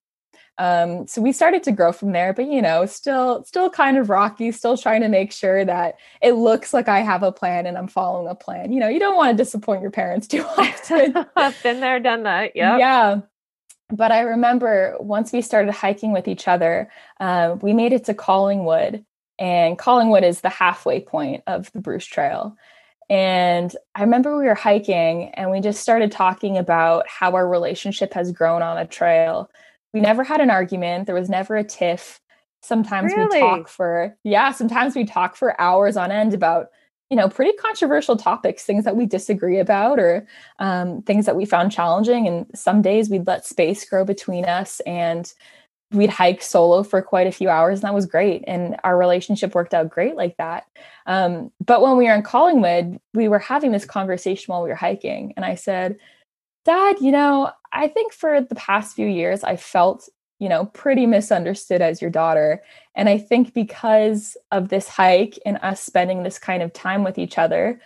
[0.59, 4.09] Um, so we started to grow from there, but you know, still, still kind of
[4.09, 7.77] rocky, still trying to make sure that it looks like I have a plan and
[7.77, 8.71] I'm following a plan.
[8.71, 11.25] You know, you don't want to disappoint your parents too often.
[11.35, 12.55] I've been there, done that.
[12.55, 12.77] Yeah.
[12.77, 13.21] Yeah.
[13.89, 18.13] But I remember once we started hiking with each other, uh, we made it to
[18.13, 19.05] Collingwood,
[19.39, 22.57] and Collingwood is the halfway point of the Bruce Trail.
[23.09, 28.13] And I remember we were hiking and we just started talking about how our relationship
[28.13, 29.49] has grown on a trail.
[29.93, 32.19] We never had an argument, there was never a tiff.
[32.61, 33.41] Sometimes really?
[33.41, 36.67] we talk for, yeah, sometimes we talk for hours on end about,
[37.09, 40.27] you know, pretty controversial topics, things that we disagree about or
[40.59, 42.27] um, things that we found challenging.
[42.27, 45.31] And some days we'd let space grow between us and
[45.91, 49.55] we'd hike solo for quite a few hours and that was great and our relationship
[49.55, 50.65] worked out great like that.
[51.05, 54.75] Um, but when we were in collingwood we were having this conversation while we were
[54.75, 55.97] hiking and i said
[56.65, 61.05] dad you know i think for the past few years i felt you know pretty
[61.05, 62.61] misunderstood as your daughter
[62.93, 67.17] and i think because of this hike and us spending this kind of time with
[67.17, 67.79] each other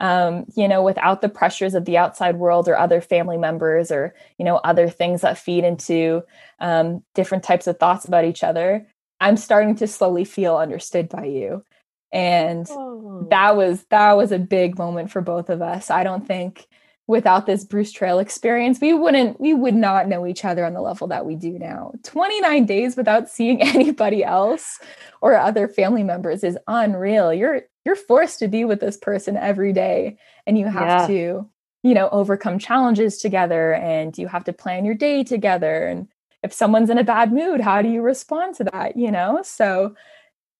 [0.00, 4.14] um, you know, without the pressures of the outside world or other family members or,
[4.38, 6.22] you know, other things that feed into
[6.58, 8.86] um, different types of thoughts about each other,
[9.20, 11.64] I'm starting to slowly feel understood by you.
[12.12, 13.26] And oh.
[13.30, 15.90] that was that was a big moment for both of us.
[15.90, 16.66] I don't think
[17.10, 20.80] without this Bruce Trail experience, we wouldn't, we would not know each other on the
[20.80, 21.92] level that we do now.
[22.04, 24.78] 29 days without seeing anybody else
[25.20, 27.34] or other family members is unreal.
[27.34, 31.06] You're, you're forced to be with this person every day and you have yeah.
[31.08, 31.50] to,
[31.82, 35.86] you know, overcome challenges together and you have to plan your day together.
[35.86, 36.06] And
[36.44, 38.96] if someone's in a bad mood, how do you respond to that?
[38.96, 39.40] You know?
[39.42, 39.96] So,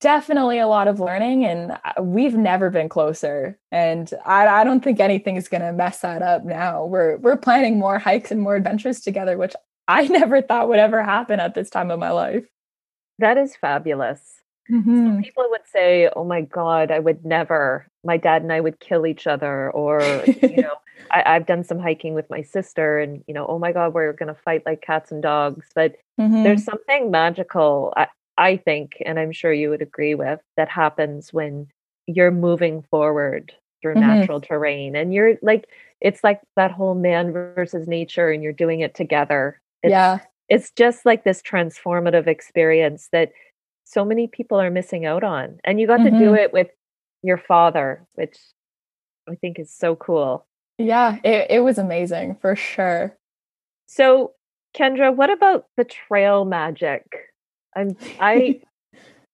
[0.01, 3.59] definitely a lot of learning and uh, we've never been closer.
[3.71, 6.85] And i, I don't think anything is going to mess that up now.
[6.85, 9.55] We're we're planning more hikes and more adventures together which
[9.89, 12.45] i never thought would ever happen at this time of my life.
[13.19, 14.21] That is fabulous.
[14.71, 15.23] Mm-hmm.
[15.23, 19.05] people would say oh my god i would never my dad and i would kill
[19.05, 20.01] each other or
[20.43, 20.77] you know
[21.11, 24.13] I, have done some hiking with my sister and you know oh my god we're
[24.13, 25.67] going to fight like cats and dogs.
[25.75, 26.45] But mm-hmm.
[26.45, 28.07] there's something magical I,
[28.41, 31.69] I think, and I'm sure you would agree with, that happens when
[32.07, 34.19] you're moving forward through mm-hmm.
[34.19, 35.69] natural terrain and you're like,
[36.01, 39.61] it's like that whole man versus nature and you're doing it together.
[39.83, 40.21] It's, yeah.
[40.49, 43.33] It's just like this transformative experience that
[43.85, 45.61] so many people are missing out on.
[45.63, 46.15] And you got mm-hmm.
[46.15, 46.37] to do mm-hmm.
[46.37, 46.69] it with
[47.23, 48.39] your father, which
[49.29, 50.47] I think is so cool.
[50.79, 53.15] Yeah, it, it was amazing for sure.
[53.87, 54.33] So,
[54.75, 57.05] Kendra, what about the trail magic?
[57.81, 58.61] I'm I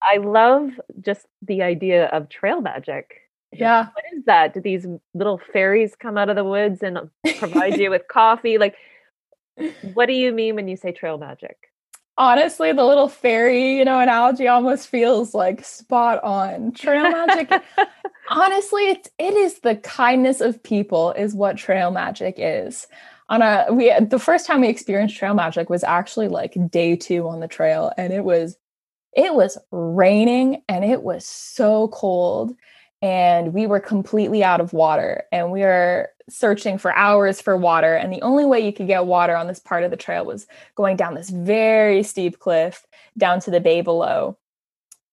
[0.03, 3.23] I love just the idea of trail magic.
[3.53, 3.87] Yeah.
[3.87, 4.55] What is that?
[4.55, 8.59] Do these little fairies come out of the woods and provide you with coffee?
[8.59, 8.77] Like
[9.95, 11.57] what do you mean when you say trail magic?
[12.19, 16.73] Honestly, the little fairy, you know, analogy almost feels like spot on.
[16.73, 17.51] Trail magic.
[18.31, 22.87] honestly, it's it is the kindness of people is what trail magic is
[23.29, 27.29] on a we the first time we experienced trail magic was actually like day two
[27.29, 28.57] on the trail and it was
[29.13, 32.55] it was raining and it was so cold
[33.03, 37.95] and we were completely out of water and we were searching for hours for water
[37.95, 40.47] and the only way you could get water on this part of the trail was
[40.75, 42.85] going down this very steep cliff
[43.17, 44.37] down to the bay below.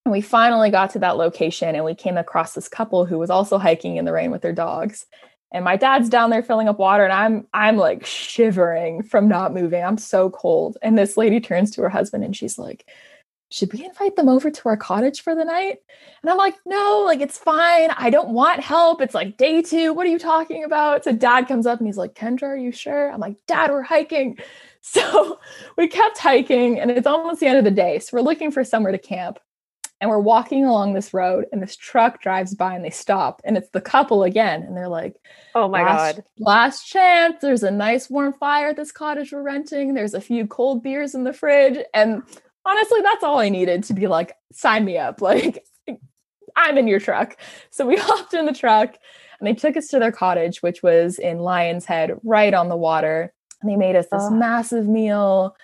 [0.06, 3.30] And we finally got to that location and we came across this couple who was
[3.30, 5.06] also hiking in the rain with their dogs
[5.54, 9.54] and my dad's down there filling up water and i'm i'm like shivering from not
[9.54, 9.84] moving.
[9.84, 10.78] I'm so cold.
[10.82, 12.86] And this lady turns to her husband and she's like
[13.52, 15.78] should we invite them over to our cottage for the night?
[16.22, 17.92] And i'm like no like it's fine.
[17.92, 19.00] I don't want help.
[19.00, 19.94] It's like day two.
[19.94, 21.04] What are you talking about?
[21.04, 23.12] So dad comes up and he's like kendra are you sure?
[23.12, 24.38] I'm like dad we're hiking.
[24.86, 25.40] So
[25.78, 28.00] we kept hiking and it's almost the end of the day.
[28.00, 29.40] So we're looking for somewhere to camp
[30.04, 33.56] and we're walking along this road and this truck drives by and they stop and
[33.56, 35.16] it's the couple again and they're like
[35.56, 36.26] oh my god.
[36.40, 37.38] last chance.
[37.42, 39.94] There's a nice warm fire at this cottage we're renting.
[39.94, 41.78] There's a few cold beers in the fridge.
[41.94, 42.22] And
[42.66, 45.22] honestly that's all i needed to be like sign me up.
[45.22, 45.64] Like
[46.58, 47.38] i'm in your truck.
[47.70, 48.98] So we hopped in the truck
[49.40, 52.76] and they took us to their cottage which was in lion's head right on the
[52.76, 53.34] water.
[53.62, 54.32] And they made us this oh.
[54.32, 55.56] massive meal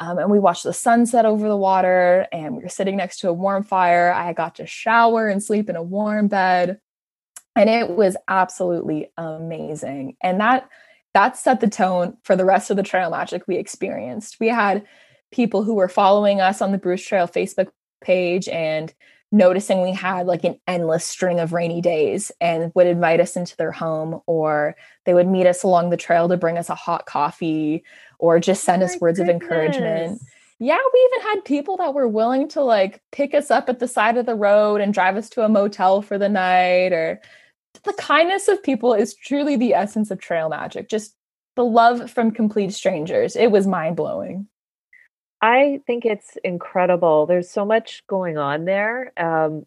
[0.00, 3.28] um, and we watched the sunset over the water, and we were sitting next to
[3.28, 4.12] a warm fire.
[4.12, 6.80] I got to shower and sleep in a warm bed.
[7.56, 10.16] And it was absolutely amazing.
[10.22, 10.68] And that
[11.14, 14.36] that set the tone for the rest of the trail magic we experienced.
[14.38, 14.86] We had
[15.32, 17.68] people who were following us on the Bruce Trail Facebook
[18.00, 18.94] page and
[19.30, 23.56] noticing we had like an endless string of rainy days and would invite us into
[23.56, 27.04] their home or they would meet us along the trail to bring us a hot
[27.04, 27.84] coffee
[28.18, 29.36] or just send oh us words goodness.
[29.36, 30.20] of encouragement.
[30.58, 33.86] Yeah, we even had people that were willing to like pick us up at the
[33.86, 37.20] side of the road and drive us to a motel for the night or
[37.84, 40.88] the kindness of people is truly the essence of trail magic.
[40.88, 41.14] Just
[41.54, 43.36] the love from complete strangers.
[43.36, 44.48] It was mind blowing.
[45.40, 47.26] I think it's incredible.
[47.26, 49.12] There's so much going on there.
[49.16, 49.66] Um,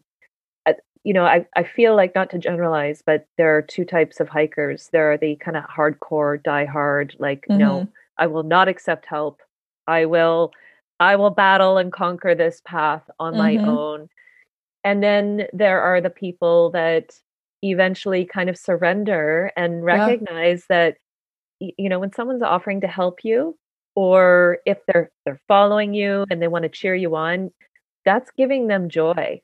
[1.04, 4.28] you know, I, I feel like not to generalize, but there are two types of
[4.28, 4.88] hikers.
[4.92, 7.58] There are the kind of hardcore, die hard, like, mm-hmm.
[7.58, 9.40] no, I will not accept help.
[9.88, 10.52] I will,
[11.00, 13.64] I will battle and conquer this path on mm-hmm.
[13.64, 14.08] my own.
[14.84, 17.18] And then there are the people that
[17.62, 20.76] eventually kind of surrender and recognize yeah.
[20.76, 20.96] that,
[21.58, 23.56] you know, when someone's offering to help you,
[23.94, 27.50] or if they're they're following you and they want to cheer you on
[28.04, 29.40] that's giving them joy.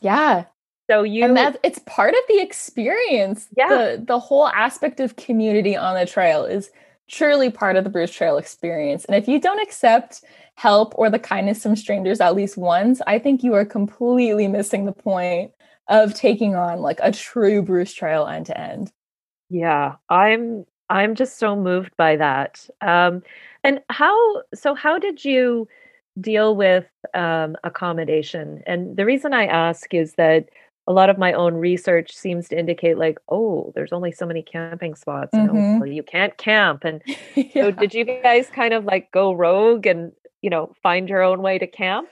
[0.00, 0.44] Yeah.
[0.90, 3.48] So you and that it's part of the experience.
[3.56, 3.68] Yeah.
[3.68, 6.70] The, the whole aspect of community on the trail is
[7.08, 9.04] truly part of the bruce trail experience.
[9.04, 10.22] And if you don't accept
[10.60, 14.84] help or the kindness from strangers at least once i think you are completely missing
[14.84, 15.52] the point
[15.88, 18.92] of taking on like a true bruce trail end to end.
[19.48, 23.22] Yeah i'm i'm just so moved by that um
[23.64, 25.68] and how, so how did you
[26.20, 28.62] deal with um, accommodation?
[28.66, 30.48] And the reason I ask is that
[30.86, 34.42] a lot of my own research seems to indicate like, oh, there's only so many
[34.42, 35.32] camping spots.
[35.34, 35.54] Mm-hmm.
[35.54, 36.84] You, know, well, you can't camp.
[36.84, 37.02] And
[37.34, 37.52] yeah.
[37.52, 40.12] so did you guys kind of like go rogue and,
[40.42, 42.08] you know, find your own way to camp?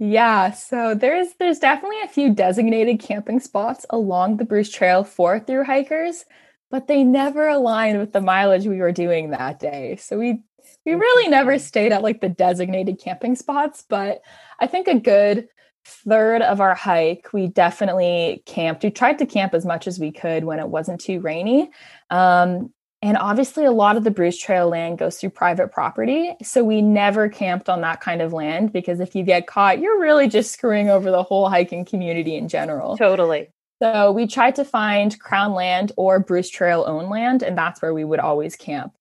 [0.00, 5.40] Yeah, so there's there's definitely a few designated camping spots along the Bruce Trail for
[5.40, 6.24] through hikers,
[6.70, 9.96] but they never aligned with the mileage we were doing that day.
[9.96, 10.42] So we
[10.84, 14.22] we really never stayed at like the designated camping spots, but
[14.58, 15.48] I think a good
[15.84, 18.84] third of our hike, we definitely camped.
[18.84, 21.70] We tried to camp as much as we could when it wasn't too rainy.
[22.10, 26.34] Um, and obviously, a lot of the Bruce Trail land goes through private property.
[26.42, 30.00] So we never camped on that kind of land because if you get caught, you're
[30.00, 32.96] really just screwing over the whole hiking community in general.
[32.96, 33.48] Totally.
[33.80, 37.94] So we tried to find Crown land or Bruce Trail owned land, and that's where
[37.94, 38.92] we would always camp.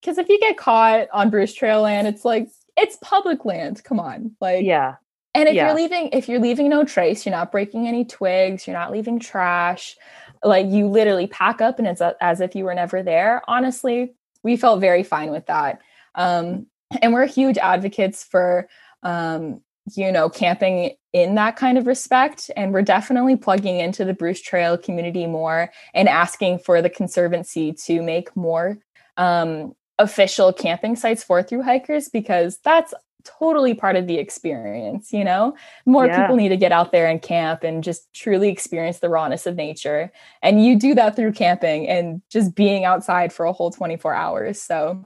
[0.00, 3.82] Because if you get caught on Bruce Trail land, it's like, it's public land.
[3.82, 4.36] Come on.
[4.40, 4.96] Like, yeah.
[5.34, 5.66] And if yeah.
[5.66, 9.18] you're leaving, if you're leaving no trace, you're not breaking any twigs, you're not leaving
[9.18, 9.96] trash,
[10.44, 13.42] like you literally pack up and it's as if you were never there.
[13.48, 15.80] Honestly, we felt very fine with that.
[16.14, 16.66] Um,
[17.02, 18.68] and we're huge advocates for,
[19.02, 19.60] um,
[19.94, 22.50] you know, camping in that kind of respect.
[22.56, 27.72] And we're definitely plugging into the Bruce Trail community more and asking for the Conservancy
[27.84, 28.78] to make more
[29.16, 35.24] um, official camping sites for through hikers because that's totally part of the experience you
[35.24, 35.56] know
[35.86, 36.20] more yeah.
[36.20, 39.56] people need to get out there and camp and just truly experience the rawness of
[39.56, 40.12] nature
[40.42, 44.60] and you do that through camping and just being outside for a whole 24 hours
[44.60, 45.02] so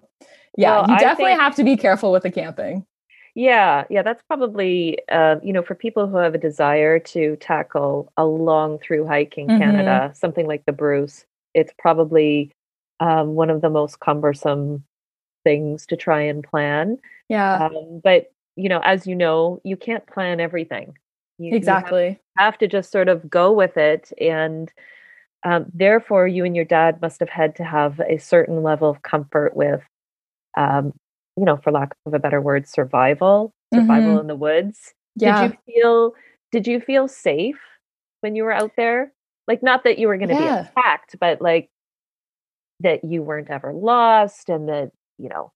[0.56, 2.84] yeah well, you definitely think, have to be careful with the camping
[3.38, 8.12] yeah yeah that's probably uh, you know for people who have a desire to tackle
[8.16, 9.58] a long through hiking mm-hmm.
[9.58, 11.24] canada something like the bruce
[11.54, 12.50] it's probably
[13.00, 14.82] um, one of the most cumbersome
[15.44, 17.66] things to try and plan yeah.
[17.66, 20.94] Um, but you know, as you know, you can't plan everything.
[21.38, 22.04] You, exactly.
[22.04, 24.72] You have, have, to just sort of go with it, and
[25.44, 29.02] um, therefore, you and your dad must have had to have a certain level of
[29.02, 29.82] comfort with,
[30.56, 30.92] um,
[31.38, 34.20] you know, for lack of a better word, survival, survival mm-hmm.
[34.20, 34.94] in the woods.
[35.16, 35.42] Yeah.
[35.42, 36.12] Did you feel?
[36.50, 37.60] Did you feel safe
[38.20, 39.12] when you were out there?
[39.46, 40.62] Like, not that you were going to yeah.
[40.62, 41.68] be attacked, but like
[42.80, 45.52] that you weren't ever lost, and that you know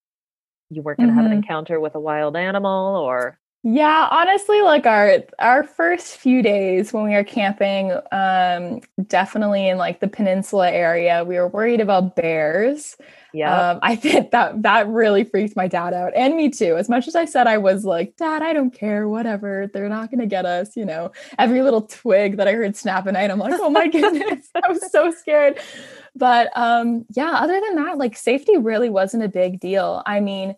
[0.71, 1.19] you weren't going to mm-hmm.
[1.19, 1.43] have an mm-hmm.
[1.43, 7.05] encounter with a wild animal or yeah honestly like our our first few days when
[7.05, 12.97] we were camping um definitely in like the peninsula area we were worried about bears.
[13.33, 16.77] Yeah um, i think that that really freaked my dad out and me too.
[16.77, 20.11] As much as i said i was like dad i don't care whatever they're not
[20.11, 23.31] going to get us you know every little twig that i heard snap at night
[23.31, 25.59] i'm like oh my goodness i was so scared.
[26.15, 30.03] But um, yeah, other than that, like safety really wasn't a big deal.
[30.05, 30.55] I mean,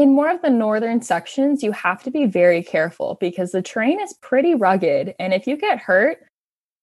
[0.00, 4.00] in more of the northern sections, you have to be very careful because the terrain
[4.00, 5.14] is pretty rugged.
[5.18, 6.26] And if you get hurt,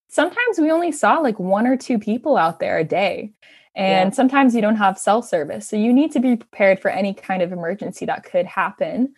[0.07, 3.31] sometimes we only saw like one or two people out there a day.
[3.75, 4.15] And yeah.
[4.15, 5.67] sometimes you don't have cell service.
[5.67, 9.15] So you need to be prepared for any kind of emergency that could happen.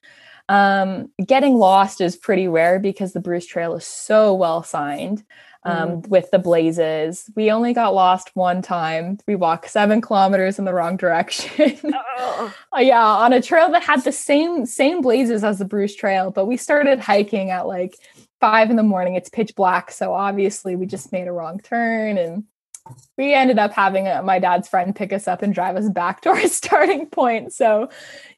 [0.47, 5.23] Um, getting lost is pretty rare because the Bruce Trail is so well signed
[5.63, 6.07] um, mm.
[6.07, 7.29] with the blazes.
[7.35, 9.19] We only got lost one time.
[9.27, 11.77] We walked seven kilometers in the wrong direction.
[12.17, 12.53] oh.
[12.77, 16.45] yeah, on a trail that had the same same blazes as the Bruce Trail, but
[16.45, 17.95] we started hiking at like
[18.39, 19.15] five in the morning.
[19.15, 22.45] It's pitch black, so obviously we just made a wrong turn and
[23.17, 26.21] we ended up having a, my dad's friend pick us up and drive us back
[26.21, 27.53] to our starting point.
[27.53, 27.89] So,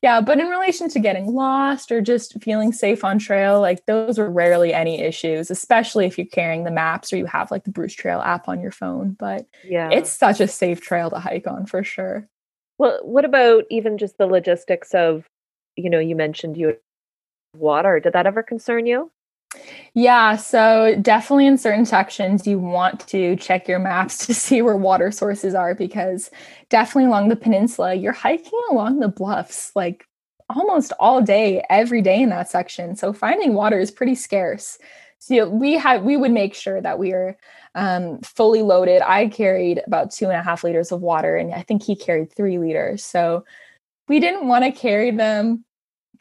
[0.02, 4.18] yeah, but in relation to getting lost or just feeling safe on trail, like those
[4.18, 7.72] were rarely any issues, especially if you're carrying the maps or you have like the
[7.72, 9.12] Bruce Trail app on your phone.
[9.12, 12.28] But yeah, it's such a safe trail to hike on for sure.
[12.78, 15.26] Well, what about even just the logistics of,
[15.76, 16.78] you know, you mentioned you
[17.56, 18.00] water.
[18.00, 19.12] Did that ever concern you?
[19.94, 24.78] Yeah, so definitely in certain sections, you want to check your maps to see where
[24.78, 26.30] water sources are because
[26.70, 30.06] definitely along the peninsula, you're hiking along the bluffs like
[30.50, 32.96] almost all day, every day in that section.
[32.96, 34.78] So finding water is pretty scarce.
[35.20, 37.38] So we had we would make sure that we are
[37.76, 39.02] um, fully loaded.
[39.04, 42.34] I carried about two and a half liters of water, and I think he carried
[42.34, 43.04] three liters.
[43.04, 43.46] So
[44.08, 45.64] we didn't want to carry them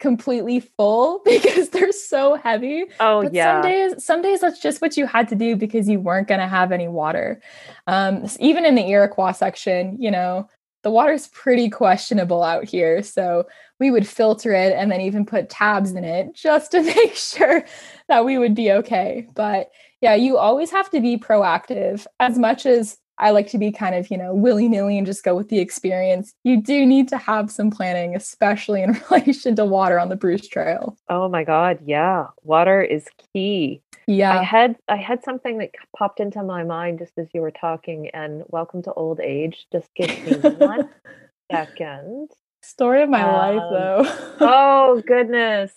[0.01, 2.85] completely full because they're so heavy.
[2.99, 3.61] Oh but yeah.
[3.61, 6.41] Some days, some days that's just what you had to do because you weren't going
[6.41, 7.41] to have any water.
[7.87, 10.49] Um, even in the Iroquois section, you know,
[10.83, 13.03] the water's pretty questionable out here.
[13.03, 13.47] So
[13.79, 17.63] we would filter it and then even put tabs in it just to make sure
[18.07, 19.27] that we would be okay.
[19.35, 19.69] But
[20.01, 23.93] yeah, you always have to be proactive as much as I like to be kind
[23.93, 26.33] of, you know, willy nilly and just go with the experience.
[26.43, 30.47] You do need to have some planning, especially in relation to water on the Bruce
[30.47, 30.97] Trail.
[31.07, 31.77] Oh my God.
[31.85, 32.27] Yeah.
[32.41, 33.83] Water is key.
[34.07, 34.39] Yeah.
[34.39, 38.09] I had I had something that popped into my mind just as you were talking,
[38.09, 39.67] and welcome to old age.
[39.71, 40.89] Just give me one
[41.51, 42.29] second.
[42.63, 44.35] Story of my Um, life, though.
[44.39, 45.71] Oh goodness!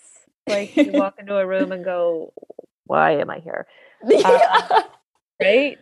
[0.47, 2.33] Like you walk into a room and go,
[2.85, 3.67] "Why am I here?"
[4.07, 4.81] Yeah.
[5.41, 5.77] Right?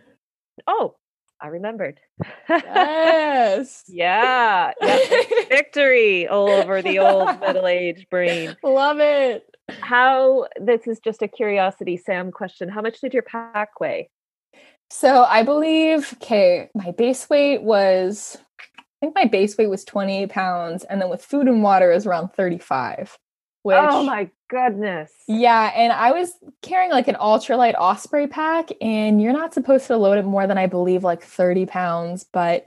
[0.67, 0.95] Oh,
[1.43, 1.99] I remembered.
[2.47, 3.83] yes.
[3.89, 4.71] yeah.
[5.49, 8.55] Victory all over the old middle-aged brain.
[8.63, 9.43] Love it.
[9.81, 10.47] How?
[10.59, 12.31] This is just a curiosity, Sam.
[12.31, 14.09] Question: How much did your pack weigh?
[14.89, 18.37] So I believe, okay, my base weight was,
[18.69, 20.83] I think my base weight was 28 pounds.
[20.85, 23.17] And then with food and water is around 35.
[23.63, 25.11] Which, oh my goodness!
[25.27, 25.71] Yeah.
[25.75, 30.17] And I was carrying like an ultralight Osprey pack, and you're not supposed to load
[30.17, 32.23] it more than I believe like 30 pounds.
[32.23, 32.65] But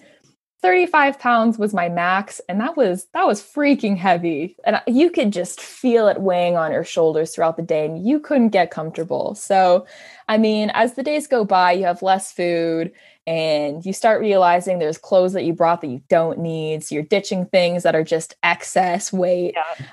[0.63, 4.57] 35 pounds was my max and that was that was freaking heavy.
[4.65, 8.19] And you could just feel it weighing on your shoulders throughout the day and you
[8.21, 9.35] couldn't get comfortable.
[9.35, 9.87] So
[10.29, 12.93] i mean as the days go by you have less food
[13.27, 16.85] and you start realizing there's clothes that you brought that you don't need.
[16.85, 19.57] So you're ditching things that are just excess weight.
[19.57, 19.87] Yeah.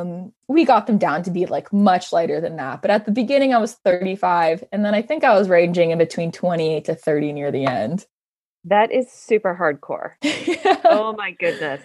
[0.00, 2.80] um, we got them down to be like much lighter than that.
[2.80, 5.98] But at the beginning i was 35 and then i think i was ranging in
[5.98, 8.06] between 28 to 30 near the end
[8.68, 10.12] That is super hardcore.
[10.84, 11.80] oh my goodness.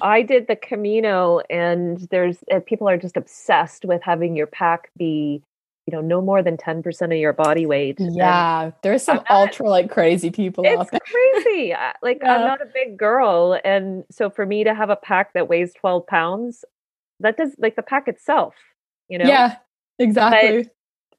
[0.00, 4.90] I did the Camino, and there's uh, people are just obsessed with having your pack
[4.96, 5.42] be,
[5.86, 7.98] you know, no more than ten percent of your body weight.
[7.98, 11.74] and Yeah, there's some not- ultra like crazy people out it's crazy.
[11.74, 15.32] I- Like I'm not a big girl, and so for me to have a pack
[15.34, 16.64] that weighs twelve pounds,
[17.20, 18.54] that does like the pack itself,
[19.08, 19.26] you know.
[19.26, 19.56] Yeah,
[19.98, 20.68] exactly.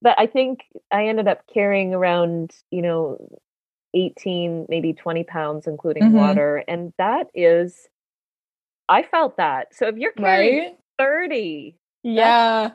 [0.01, 0.61] But I think
[0.91, 3.39] I ended up carrying around, you know,
[3.93, 6.11] 18, maybe 20 pounds, including Mhm.
[6.13, 6.63] water.
[6.67, 7.87] And that is,
[8.89, 9.73] I felt that.
[9.73, 10.77] So if you're carrying right?
[10.97, 12.71] 30, Yeah.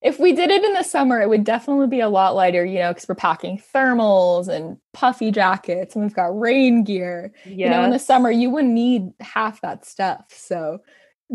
[0.00, 2.78] If we did it in the summer, it would definitely be a lot lighter, you
[2.78, 7.32] know, because we're packing thermals and puffy jackets and we've got rain gear.
[7.64, 10.26] You know, in the summer, you wouldn't need half that stuff.
[10.28, 10.78] So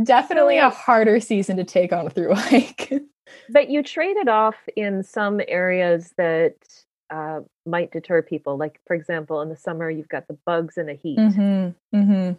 [0.01, 2.93] definitely a harder season to take on a through hike.
[3.49, 6.55] But you trade it off in some areas that
[7.09, 8.57] uh, might deter people.
[8.57, 11.17] Like, for example, in the summer, you've got the bugs and the heat.
[11.17, 11.97] mm-hmm.
[11.97, 12.33] Mm-hmm.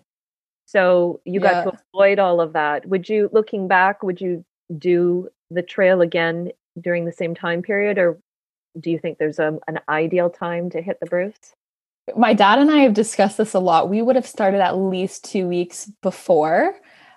[0.66, 2.86] So you got to avoid all of that.
[2.86, 4.44] Would you, looking back, would you
[4.76, 8.18] do the trail again during the same time period, or
[8.80, 11.54] do you think there's a, an ideal time to hit the Bruce?
[12.16, 13.88] My dad and I have discussed this a lot.
[13.88, 16.74] We would have started at least two weeks before.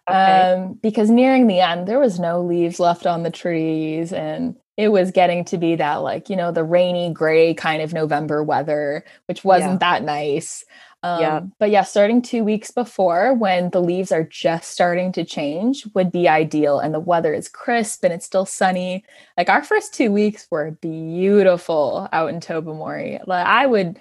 [0.09, 0.15] Okay.
[0.53, 4.89] um, because nearing the end there was no leaves left on the trees and it
[4.89, 9.03] was getting to be that like you know the rainy gray kind of november weather
[9.25, 9.77] which wasn't Yeah.
[9.99, 10.63] that nice
[11.03, 11.39] um, Yeah.
[11.59, 16.11] but yeah starting two weeks before when the leaves are just starting to change would
[16.11, 19.03] be ideal and the weather is crisp and it's still sunny
[19.37, 23.99] like our first two weeks were beautiful out in Tobermory like i would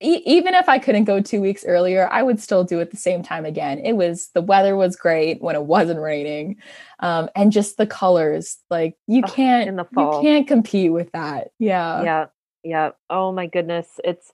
[0.00, 2.96] e- even if I couldn't go two weeks earlier, I would still do it the
[2.96, 3.78] same time again.
[3.78, 6.56] It was the weather was great when it wasn't raining,
[7.00, 8.58] um, and just the colors.
[8.70, 11.50] Like you can't in the you can't compete with that.
[11.58, 12.26] Yeah, yeah.
[12.64, 12.90] Yeah.
[13.08, 14.00] Oh my goodness.
[14.04, 14.32] It's,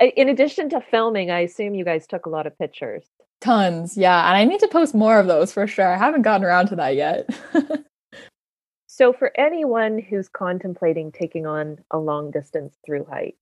[0.00, 3.04] in addition to filming, I assume you guys took a lot of pictures.
[3.40, 3.96] tons.
[3.96, 5.86] Yeah, and I need to post more of those for sure.
[5.86, 7.28] I haven't gotten around to that yet.
[8.92, 13.38] So, for anyone who's contemplating taking on a long distance through hike,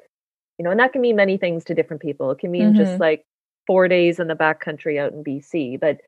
[0.58, 2.30] you know, and that can mean many things to different people.
[2.30, 3.00] It can mean just Mhm.
[3.00, 3.24] like
[3.66, 6.00] four days in the backcountry out in BC, but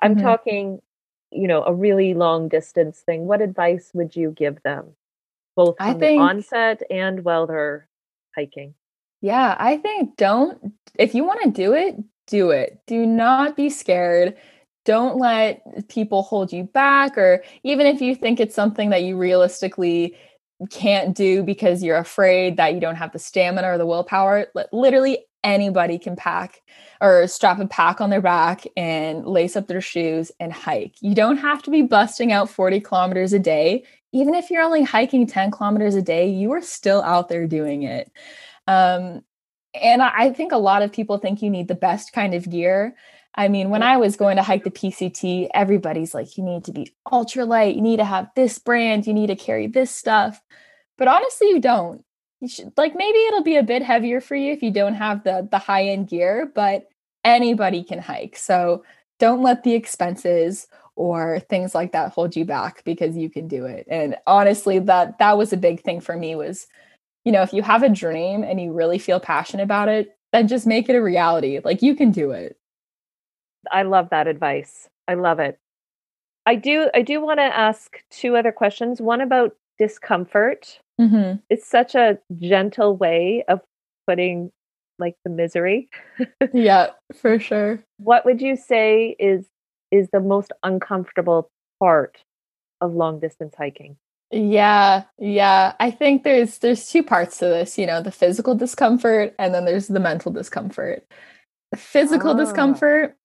[0.00, 0.22] I'm Mhm.
[0.22, 0.82] talking,
[1.32, 3.26] you know, a really long distance thing.
[3.26, 4.94] What advice would you give them,
[5.56, 7.88] both I think- the onset and while they're
[8.36, 8.74] hiking?
[9.22, 11.96] Yeah, I think don't, if you want to do it,
[12.26, 12.80] do it.
[12.86, 14.36] Do not be scared.
[14.84, 19.16] Don't let people hold you back, or even if you think it's something that you
[19.16, 20.16] realistically
[20.70, 24.64] can't do because you're afraid that you don't have the stamina or the willpower, li-
[24.72, 26.62] literally anybody can pack
[27.00, 30.96] or strap a pack on their back and lace up their shoes and hike.
[31.00, 33.84] You don't have to be busting out 40 kilometers a day.
[34.12, 37.82] Even if you're only hiking 10 kilometers a day, you are still out there doing
[37.82, 38.10] it.
[38.66, 39.22] Um,
[39.80, 42.96] and I think a lot of people think you need the best kind of gear.
[43.36, 46.72] I mean, when I was going to hike the PCT, everybody's like, you need to
[46.72, 50.40] be ultralight, you need to have this brand, you need to carry this stuff.
[50.96, 52.02] But honestly, you don't.
[52.40, 55.24] You should like maybe it'll be a bit heavier for you if you don't have
[55.24, 56.86] the the high end gear, but
[57.24, 58.36] anybody can hike.
[58.36, 58.84] So
[59.18, 63.64] don't let the expenses or things like that hold you back because you can do
[63.64, 63.86] it.
[63.90, 66.66] And honestly, that that was a big thing for me was
[67.24, 70.46] you know, if you have a dream and you really feel passionate about it, then
[70.46, 71.58] just make it a reality.
[71.62, 72.56] Like you can do it.
[73.72, 74.88] I love that advice.
[75.08, 75.58] I love it.
[76.44, 79.00] I do I do want to ask two other questions.
[79.00, 81.38] One about discomfort Mm-hmm.
[81.50, 83.60] It's such a gentle way of
[84.08, 84.50] putting
[84.98, 85.88] like the misery.
[86.54, 87.82] yeah, for sure.
[87.98, 89.46] What would you say is
[89.90, 91.50] is the most uncomfortable
[91.80, 92.18] part
[92.80, 93.96] of long distance hiking?
[94.30, 95.74] Yeah, yeah.
[95.78, 99.66] I think there's there's two parts to this, you know, the physical discomfort and then
[99.66, 101.06] there's the mental discomfort.
[101.72, 102.36] The physical oh.
[102.36, 103.16] discomfort,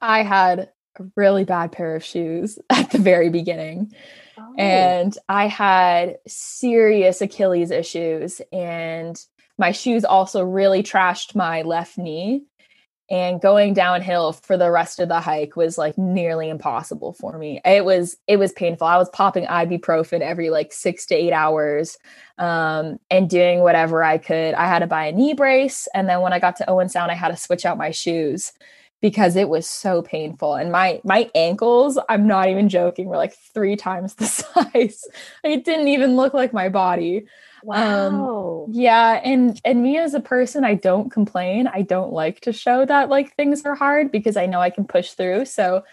[0.00, 3.92] I had a really bad pair of shoes at the very beginning.
[4.38, 4.54] Oh.
[4.56, 9.20] And I had serious Achilles issues and
[9.58, 12.44] my shoes also really trashed my left knee
[13.10, 17.60] and going downhill for the rest of the hike was like nearly impossible for me
[17.64, 21.96] it was it was painful i was popping ibuprofen every like six to eight hours
[22.38, 26.20] um, and doing whatever i could i had to buy a knee brace and then
[26.20, 28.52] when i got to owen sound i had to switch out my shoes
[29.00, 33.34] because it was so painful and my my ankles i'm not even joking were like
[33.54, 35.04] three times the size
[35.44, 37.24] it didn't even look like my body
[37.72, 38.64] um, wow.
[38.66, 41.66] Um, yeah, and and me as a person, I don't complain.
[41.66, 44.84] I don't like to show that like things are hard because I know I can
[44.84, 45.46] push through.
[45.46, 45.84] So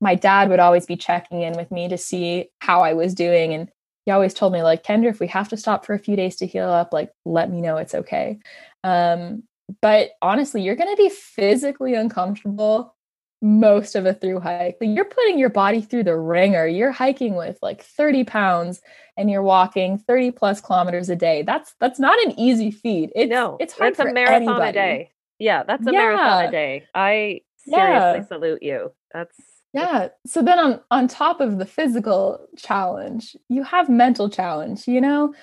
[0.00, 3.54] my dad would always be checking in with me to see how I was doing
[3.54, 3.70] and
[4.04, 6.34] he always told me like Kendra if we have to stop for a few days
[6.36, 8.40] to heal up like let me know it's okay.
[8.82, 9.44] Um
[9.80, 12.94] but honestly, you're going to be physically uncomfortable
[13.42, 14.76] most of a through hike.
[14.80, 16.66] Like you're putting your body through the ringer.
[16.66, 18.80] You're hiking with like 30 pounds
[19.16, 21.42] and you're walking 30 plus kilometers a day.
[21.42, 23.10] That's that's not an easy feat.
[23.16, 24.68] It's, no, it's hard that's a marathon anybody.
[24.68, 25.10] a day.
[25.38, 25.98] Yeah, that's a yeah.
[25.98, 26.84] marathon a day.
[26.94, 28.26] I seriously yeah.
[28.26, 28.92] salute you.
[29.12, 29.36] That's
[29.74, 30.08] yeah.
[30.24, 35.34] So then on on top of the physical challenge, you have mental challenge, you know?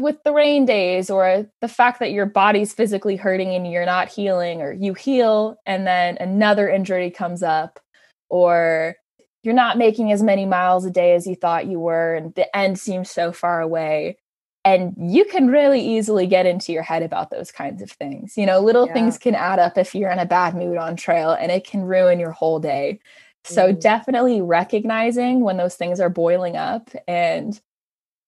[0.00, 4.08] With the rain days or the fact that your body's physically hurting and you're not
[4.08, 7.80] healing or you heal and then another injury comes up
[8.28, 8.96] or
[9.42, 12.56] you're not making as many miles a day as you thought you were and the
[12.56, 14.16] end seems so far away
[14.64, 18.46] and you can really easily get into your head about those kinds of things you
[18.46, 18.92] know little yeah.
[18.92, 21.82] things can add up if you're in a bad mood on trail and it can
[21.82, 22.98] ruin your whole day
[23.44, 23.80] so mm.
[23.80, 27.60] definitely recognizing when those things are boiling up and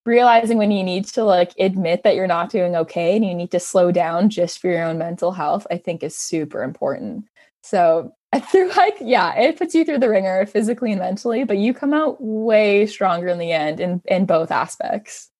[0.04, 3.50] realizing when you need to like admit that you're not doing okay and you need
[3.52, 7.26] to slow down just for your own mental health, I think is super important.
[7.62, 8.14] So
[8.50, 11.94] through like, yeah, it puts you through the ringer physically and mentally, but you come
[11.94, 15.30] out way stronger in the end in, in both aspects.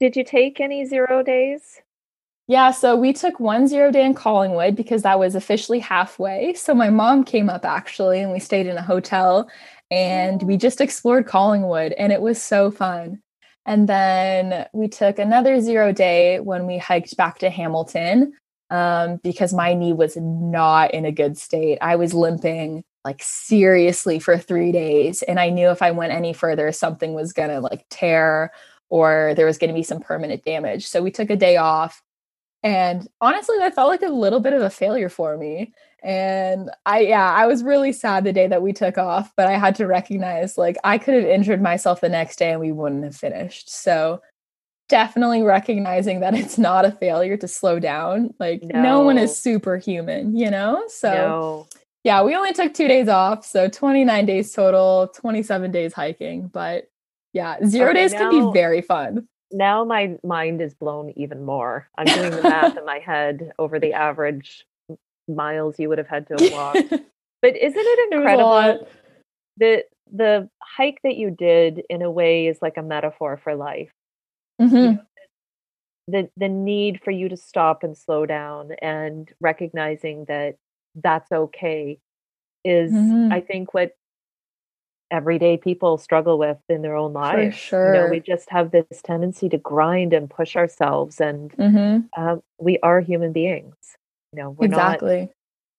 [0.00, 1.80] Did you take any zero days?
[2.48, 6.54] Yeah, so we took one zero day in Collingwood because that was officially halfway.
[6.54, 9.48] So my mom came up actually, and we stayed in a hotel
[9.90, 13.22] and we just explored Collingwood, and it was so fun.
[13.70, 18.32] And then we took another zero day when we hiked back to Hamilton
[18.68, 21.78] um, because my knee was not in a good state.
[21.80, 25.22] I was limping like seriously for three days.
[25.22, 28.50] And I knew if I went any further, something was going to like tear
[28.88, 30.88] or there was going to be some permanent damage.
[30.88, 32.02] So we took a day off.
[32.64, 35.72] And honestly, that felt like a little bit of a failure for me
[36.02, 39.58] and I, yeah, I was really sad the day that we took off, but I
[39.58, 43.04] had to recognize like I could have injured myself the next day and we wouldn't
[43.04, 43.70] have finished.
[43.70, 44.20] So
[44.88, 48.34] definitely recognizing that it's not a failure to slow down.
[48.38, 50.82] Like no, no one is superhuman, you know?
[50.88, 51.68] So no.
[52.04, 53.44] yeah, we only took two days off.
[53.44, 56.48] So 29 days total, 27 days hiking.
[56.48, 56.90] But
[57.32, 59.28] yeah, zero okay, days now, can be very fun.
[59.52, 61.88] Now my mind is blown even more.
[61.96, 64.66] I'm doing the math in my head over the average
[65.34, 66.74] miles you would have had to walk.
[67.42, 68.86] but isn't it incredible
[69.58, 73.90] that the hike that you did in a way is like a metaphor for life?
[74.60, 74.76] Mm-hmm.
[74.76, 74.98] You know,
[76.08, 80.56] the the need for you to stop and slow down and recognizing that
[80.94, 81.98] that's okay
[82.64, 83.32] is mm-hmm.
[83.32, 83.92] I think what
[85.10, 87.54] everyday people struggle with in their own lives.
[87.56, 87.94] For sure.
[87.94, 92.22] You know, we just have this tendency to grind and push ourselves, and mm-hmm.
[92.22, 93.74] um, we are human beings.
[94.32, 95.20] You know, we're exactly.
[95.20, 95.30] Not,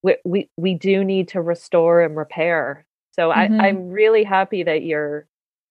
[0.02, 2.86] we, we we do need to restore and repair.
[3.12, 3.60] So mm-hmm.
[3.60, 5.26] I, I'm really happy that you're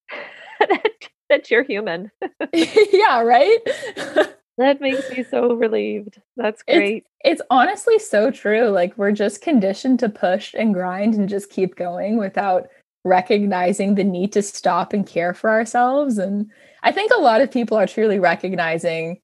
[0.59, 0.91] that,
[1.29, 2.11] that you're human.
[2.53, 3.59] yeah, right.
[4.57, 6.21] that makes me so relieved.
[6.37, 7.05] That's great.
[7.23, 8.69] It's, it's, honestly so true.
[8.69, 12.67] Like we're just conditioned to push and grind and just keep going without
[13.03, 16.17] recognizing the need to stop and care for ourselves.
[16.17, 16.49] And
[16.83, 19.19] I think a lot of people are truly recognizing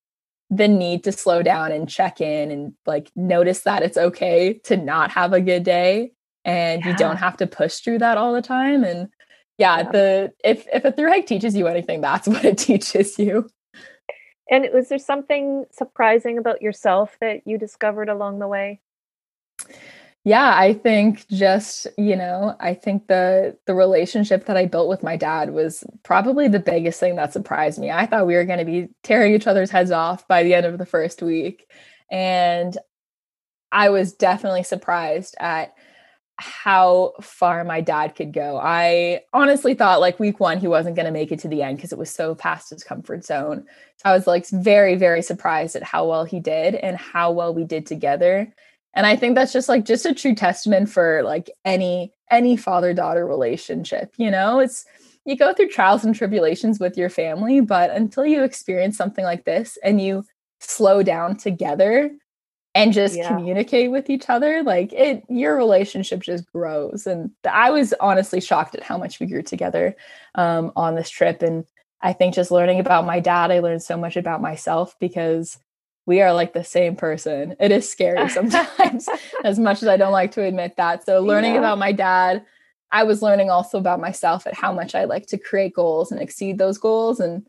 [0.50, 4.78] the need to slow down and check in and like notice that it's okay to
[4.78, 6.12] not have a good day
[6.46, 6.92] and yeah.
[6.92, 8.84] you don't have to push through that all the time.
[8.84, 9.10] And
[9.58, 13.20] yeah, yeah, the if if a through hike teaches you anything that's what it teaches
[13.20, 13.50] you.
[14.50, 18.80] And was there something surprising about yourself that you discovered along the way
[20.28, 25.02] yeah i think just you know i think the the relationship that i built with
[25.02, 27.90] my dad was probably the biggest thing that surprised me.
[27.90, 30.66] I thought we were going to be tearing each other's heads off by the end
[30.66, 31.72] of the first week
[32.12, 32.78] and
[33.72, 35.74] i was definitely surprised at
[36.40, 38.60] how far my dad could go.
[38.62, 41.78] I honestly thought like week one he wasn't going to make it to the end
[41.78, 43.66] because it was so past his comfort zone.
[43.96, 47.54] So i was like very very surprised at how well he did and how well
[47.54, 48.54] we did together
[48.98, 52.94] and i think that's just like just a true testament for like any any father
[52.94, 54.60] daughter relationship you know?
[54.60, 54.86] It's
[55.24, 59.46] you go through trials and tribulations with your family but until you experience something like
[59.46, 60.26] this and you
[60.60, 62.12] slow down together
[62.76, 63.28] and just yeah.
[63.28, 67.08] communicate with each other like it your relationship just grows.
[67.08, 69.96] And i was honestly shocked at how much we grew together
[70.36, 71.42] um, on this trip.
[71.42, 71.66] And
[72.02, 75.58] i think just learning about my dad i learned so much about myself because
[76.08, 77.56] we are like the same person.
[77.60, 79.08] It is scary sometimes,
[79.44, 81.06] as much as I don't like to admit that.
[81.06, 81.60] So, learning yeah.
[81.60, 82.44] about my dad,
[82.92, 86.22] I was learning also about myself at how much I like to create goals and
[86.22, 87.20] exceed those goals.
[87.20, 87.46] And,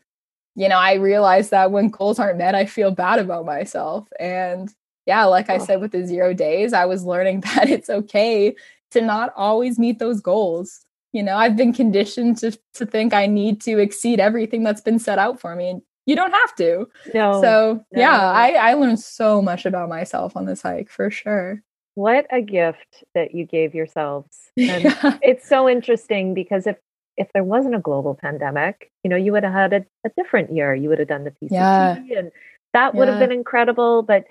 [0.56, 4.08] you know, I realized that when goals aren't met, I feel bad about myself.
[4.18, 4.68] And
[5.06, 5.54] yeah, like oh.
[5.54, 8.56] I said with the zero days, I was learning that it's okay
[8.90, 10.84] to not always meet those goals.
[11.12, 14.98] You know, I've been conditioned to to think I need to exceed everything that's been
[14.98, 15.70] set out for me.
[15.70, 16.88] And you don't have to.
[17.12, 17.42] No.
[17.42, 18.00] So no.
[18.00, 21.62] yeah, I, I learned so much about myself on this hike for sure.
[21.96, 24.38] What a gift that you gave yourselves.
[24.56, 25.18] And yeah.
[25.22, 26.76] it's so interesting because if
[27.18, 30.50] if there wasn't a global pandemic, you know, you would have had a, a different
[30.52, 30.74] year.
[30.74, 31.96] You would have done the PCT yeah.
[32.16, 32.30] and
[32.72, 33.12] that would yeah.
[33.12, 34.02] have been incredible.
[34.02, 34.24] But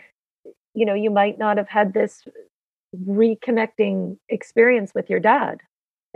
[0.73, 2.23] you know, you might not have had this
[3.05, 5.61] reconnecting experience with your dad.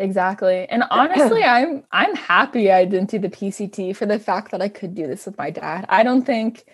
[0.02, 0.68] Exactly.
[0.68, 4.68] And honestly, I'm I'm happy I didn't do the PCT for the fact that I
[4.68, 5.86] could do this with my dad.
[5.90, 6.66] I don't think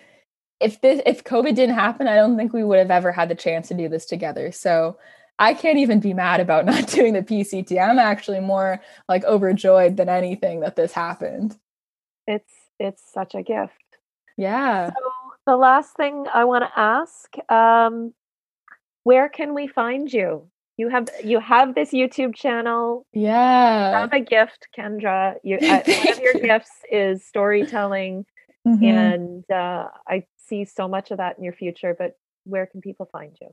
[0.60, 3.34] if this if COVID didn't happen, I don't think we would have ever had the
[3.34, 4.50] chance to do this together.
[4.50, 4.98] So
[5.38, 7.78] I can't even be mad about not doing the PCT.
[7.78, 11.56] I'm actually more like overjoyed than anything that this happened.
[12.26, 13.72] It's it's such a gift.
[14.38, 14.88] Yeah.
[14.88, 14.94] So
[15.46, 18.14] the last thing I want to ask, um,
[19.02, 20.48] where can we find you?
[20.78, 23.04] You have you have this YouTube channel.
[23.12, 25.34] Yeah, you have a gift, Kendra.
[25.42, 28.24] You, uh, one of your gifts is storytelling,
[28.66, 28.84] mm-hmm.
[28.84, 31.94] and uh, I see so much of that in your future.
[31.98, 32.12] But
[32.44, 33.48] where can people find you?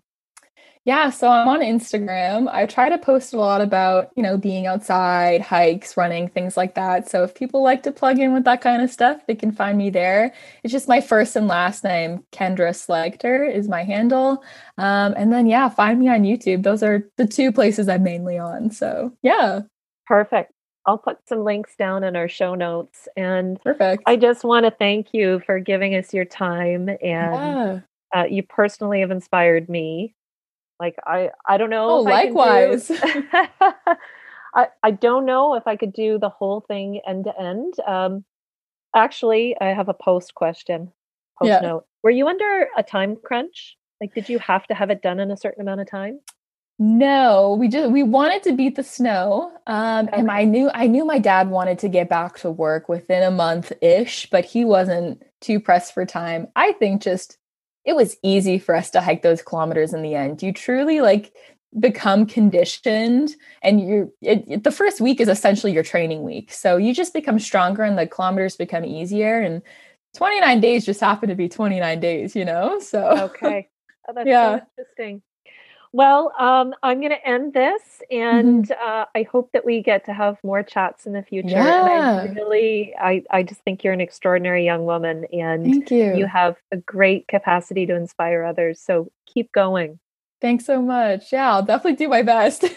[0.86, 2.48] Yeah, so I'm on Instagram.
[2.48, 6.76] I try to post a lot about, you know, being outside, hikes, running, things like
[6.76, 7.10] that.
[7.10, 9.80] So if people like to plug in with that kind of stuff, they can find
[9.80, 10.32] me there.
[10.64, 14.44] It's just my first and last name, Kendra Slagter is my handle.
[14.78, 16.62] Um, and then yeah, find me on YouTube.
[16.62, 18.70] Those are the two places I'm mainly on.
[18.70, 19.62] So yeah.
[20.06, 20.52] Perfect.
[20.86, 23.08] I'll put some links down in our show notes.
[23.18, 24.04] And perfect.
[24.06, 27.80] I just want to thank you for giving us your time and yeah.
[28.14, 30.14] uh, you personally have inspired me
[30.80, 31.90] like I I don't know.
[31.90, 32.92] Oh, likewise.
[32.92, 32.96] I,
[33.54, 33.94] do,
[34.56, 37.74] I I don't know if I could do the whole thing end to end.
[37.88, 38.26] Um,
[38.96, 40.92] actually, I have a post question.
[41.40, 41.60] Post yeah.
[41.60, 41.86] note.
[42.04, 43.78] Were you under a time crunch?
[44.02, 46.20] Like, did you have to have it done in a certain amount of time?
[46.78, 49.52] No, we just we wanted to beat the snow.
[49.66, 50.18] Um, okay.
[50.18, 53.32] and I knew I knew my dad wanted to get back to work within a
[53.32, 56.48] month ish, but he wasn't too pressed for time.
[56.56, 57.38] I think just
[57.86, 60.42] it was easy for us to hike those kilometers in the end.
[60.42, 61.34] You truly like
[61.80, 66.52] become conditioned and you're the first week is essentially your training week.
[66.52, 69.62] So you just become stronger and the kilometers become easier and
[70.16, 72.80] 29 days just happen to be 29 days, you know?
[72.80, 73.70] So Okay.
[74.08, 74.60] Oh, that's yeah.
[74.60, 75.22] so interesting.
[75.96, 78.86] Well, um, I'm going to end this, and mm-hmm.
[78.86, 81.52] uh, I hope that we get to have more chats in the future.
[81.52, 82.20] Yeah.
[82.20, 86.18] And I really, I, I just think you're an extraordinary young woman, and Thank you.
[86.18, 88.82] you have a great capacity to inspire others.
[88.82, 89.98] So keep going.
[90.42, 91.32] Thanks so much.
[91.32, 92.64] Yeah, I'll definitely do my best.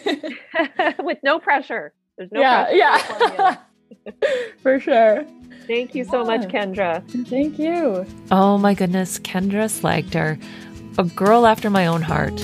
[1.01, 1.93] With no pressure.
[2.17, 3.57] There's no yeah, Yeah.
[4.63, 5.27] For sure.
[5.67, 6.37] Thank you so yeah.
[6.37, 7.27] much, Kendra.
[7.27, 8.07] Thank you.
[8.31, 10.41] Oh my goodness, Kendra Slagter,
[10.99, 12.41] a girl after my own heart.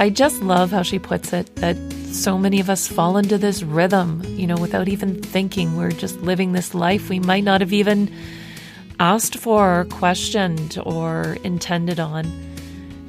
[0.00, 1.76] I just love how she puts it that
[2.06, 5.76] so many of us fall into this rhythm, you know, without even thinking.
[5.76, 8.10] We're just living this life we might not have even
[8.98, 12.24] asked for, or questioned, or intended on.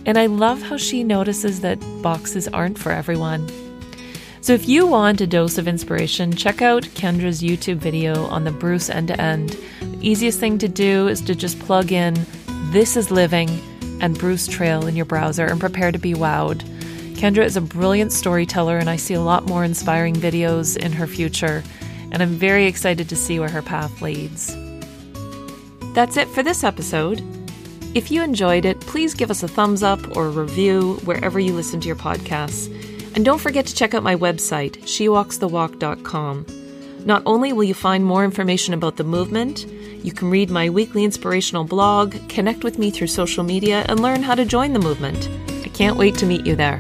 [0.06, 3.50] And I love how she notices that boxes aren't for everyone.
[4.42, 8.52] So if you want a dose of inspiration, check out Kendra's YouTube video on the
[8.52, 9.52] Bruce end to end.
[9.80, 12.18] The easiest thing to do is to just plug in
[12.74, 13.50] This is Living
[14.02, 16.68] and Bruce Trail in your browser and prepare to be wowed.
[17.22, 21.05] Kendra is a brilliant storyteller, and I see a lot more inspiring videos in her
[21.05, 21.63] future,
[22.11, 24.57] and I'm very excited to see where her path leads.
[25.93, 27.22] That's it for this episode.
[27.93, 31.53] If you enjoyed it, please give us a thumbs up or a review wherever you
[31.53, 32.65] listen to your podcasts.
[33.15, 36.45] And don't forget to check out my website, shewalksthewalk.com.
[37.05, 39.67] Not only will you find more information about the movement,
[40.03, 44.24] you can read my weekly inspirational blog, connect with me through social media, and learn
[44.24, 45.30] how to join the movement.
[45.63, 46.80] I can't wait to meet you there.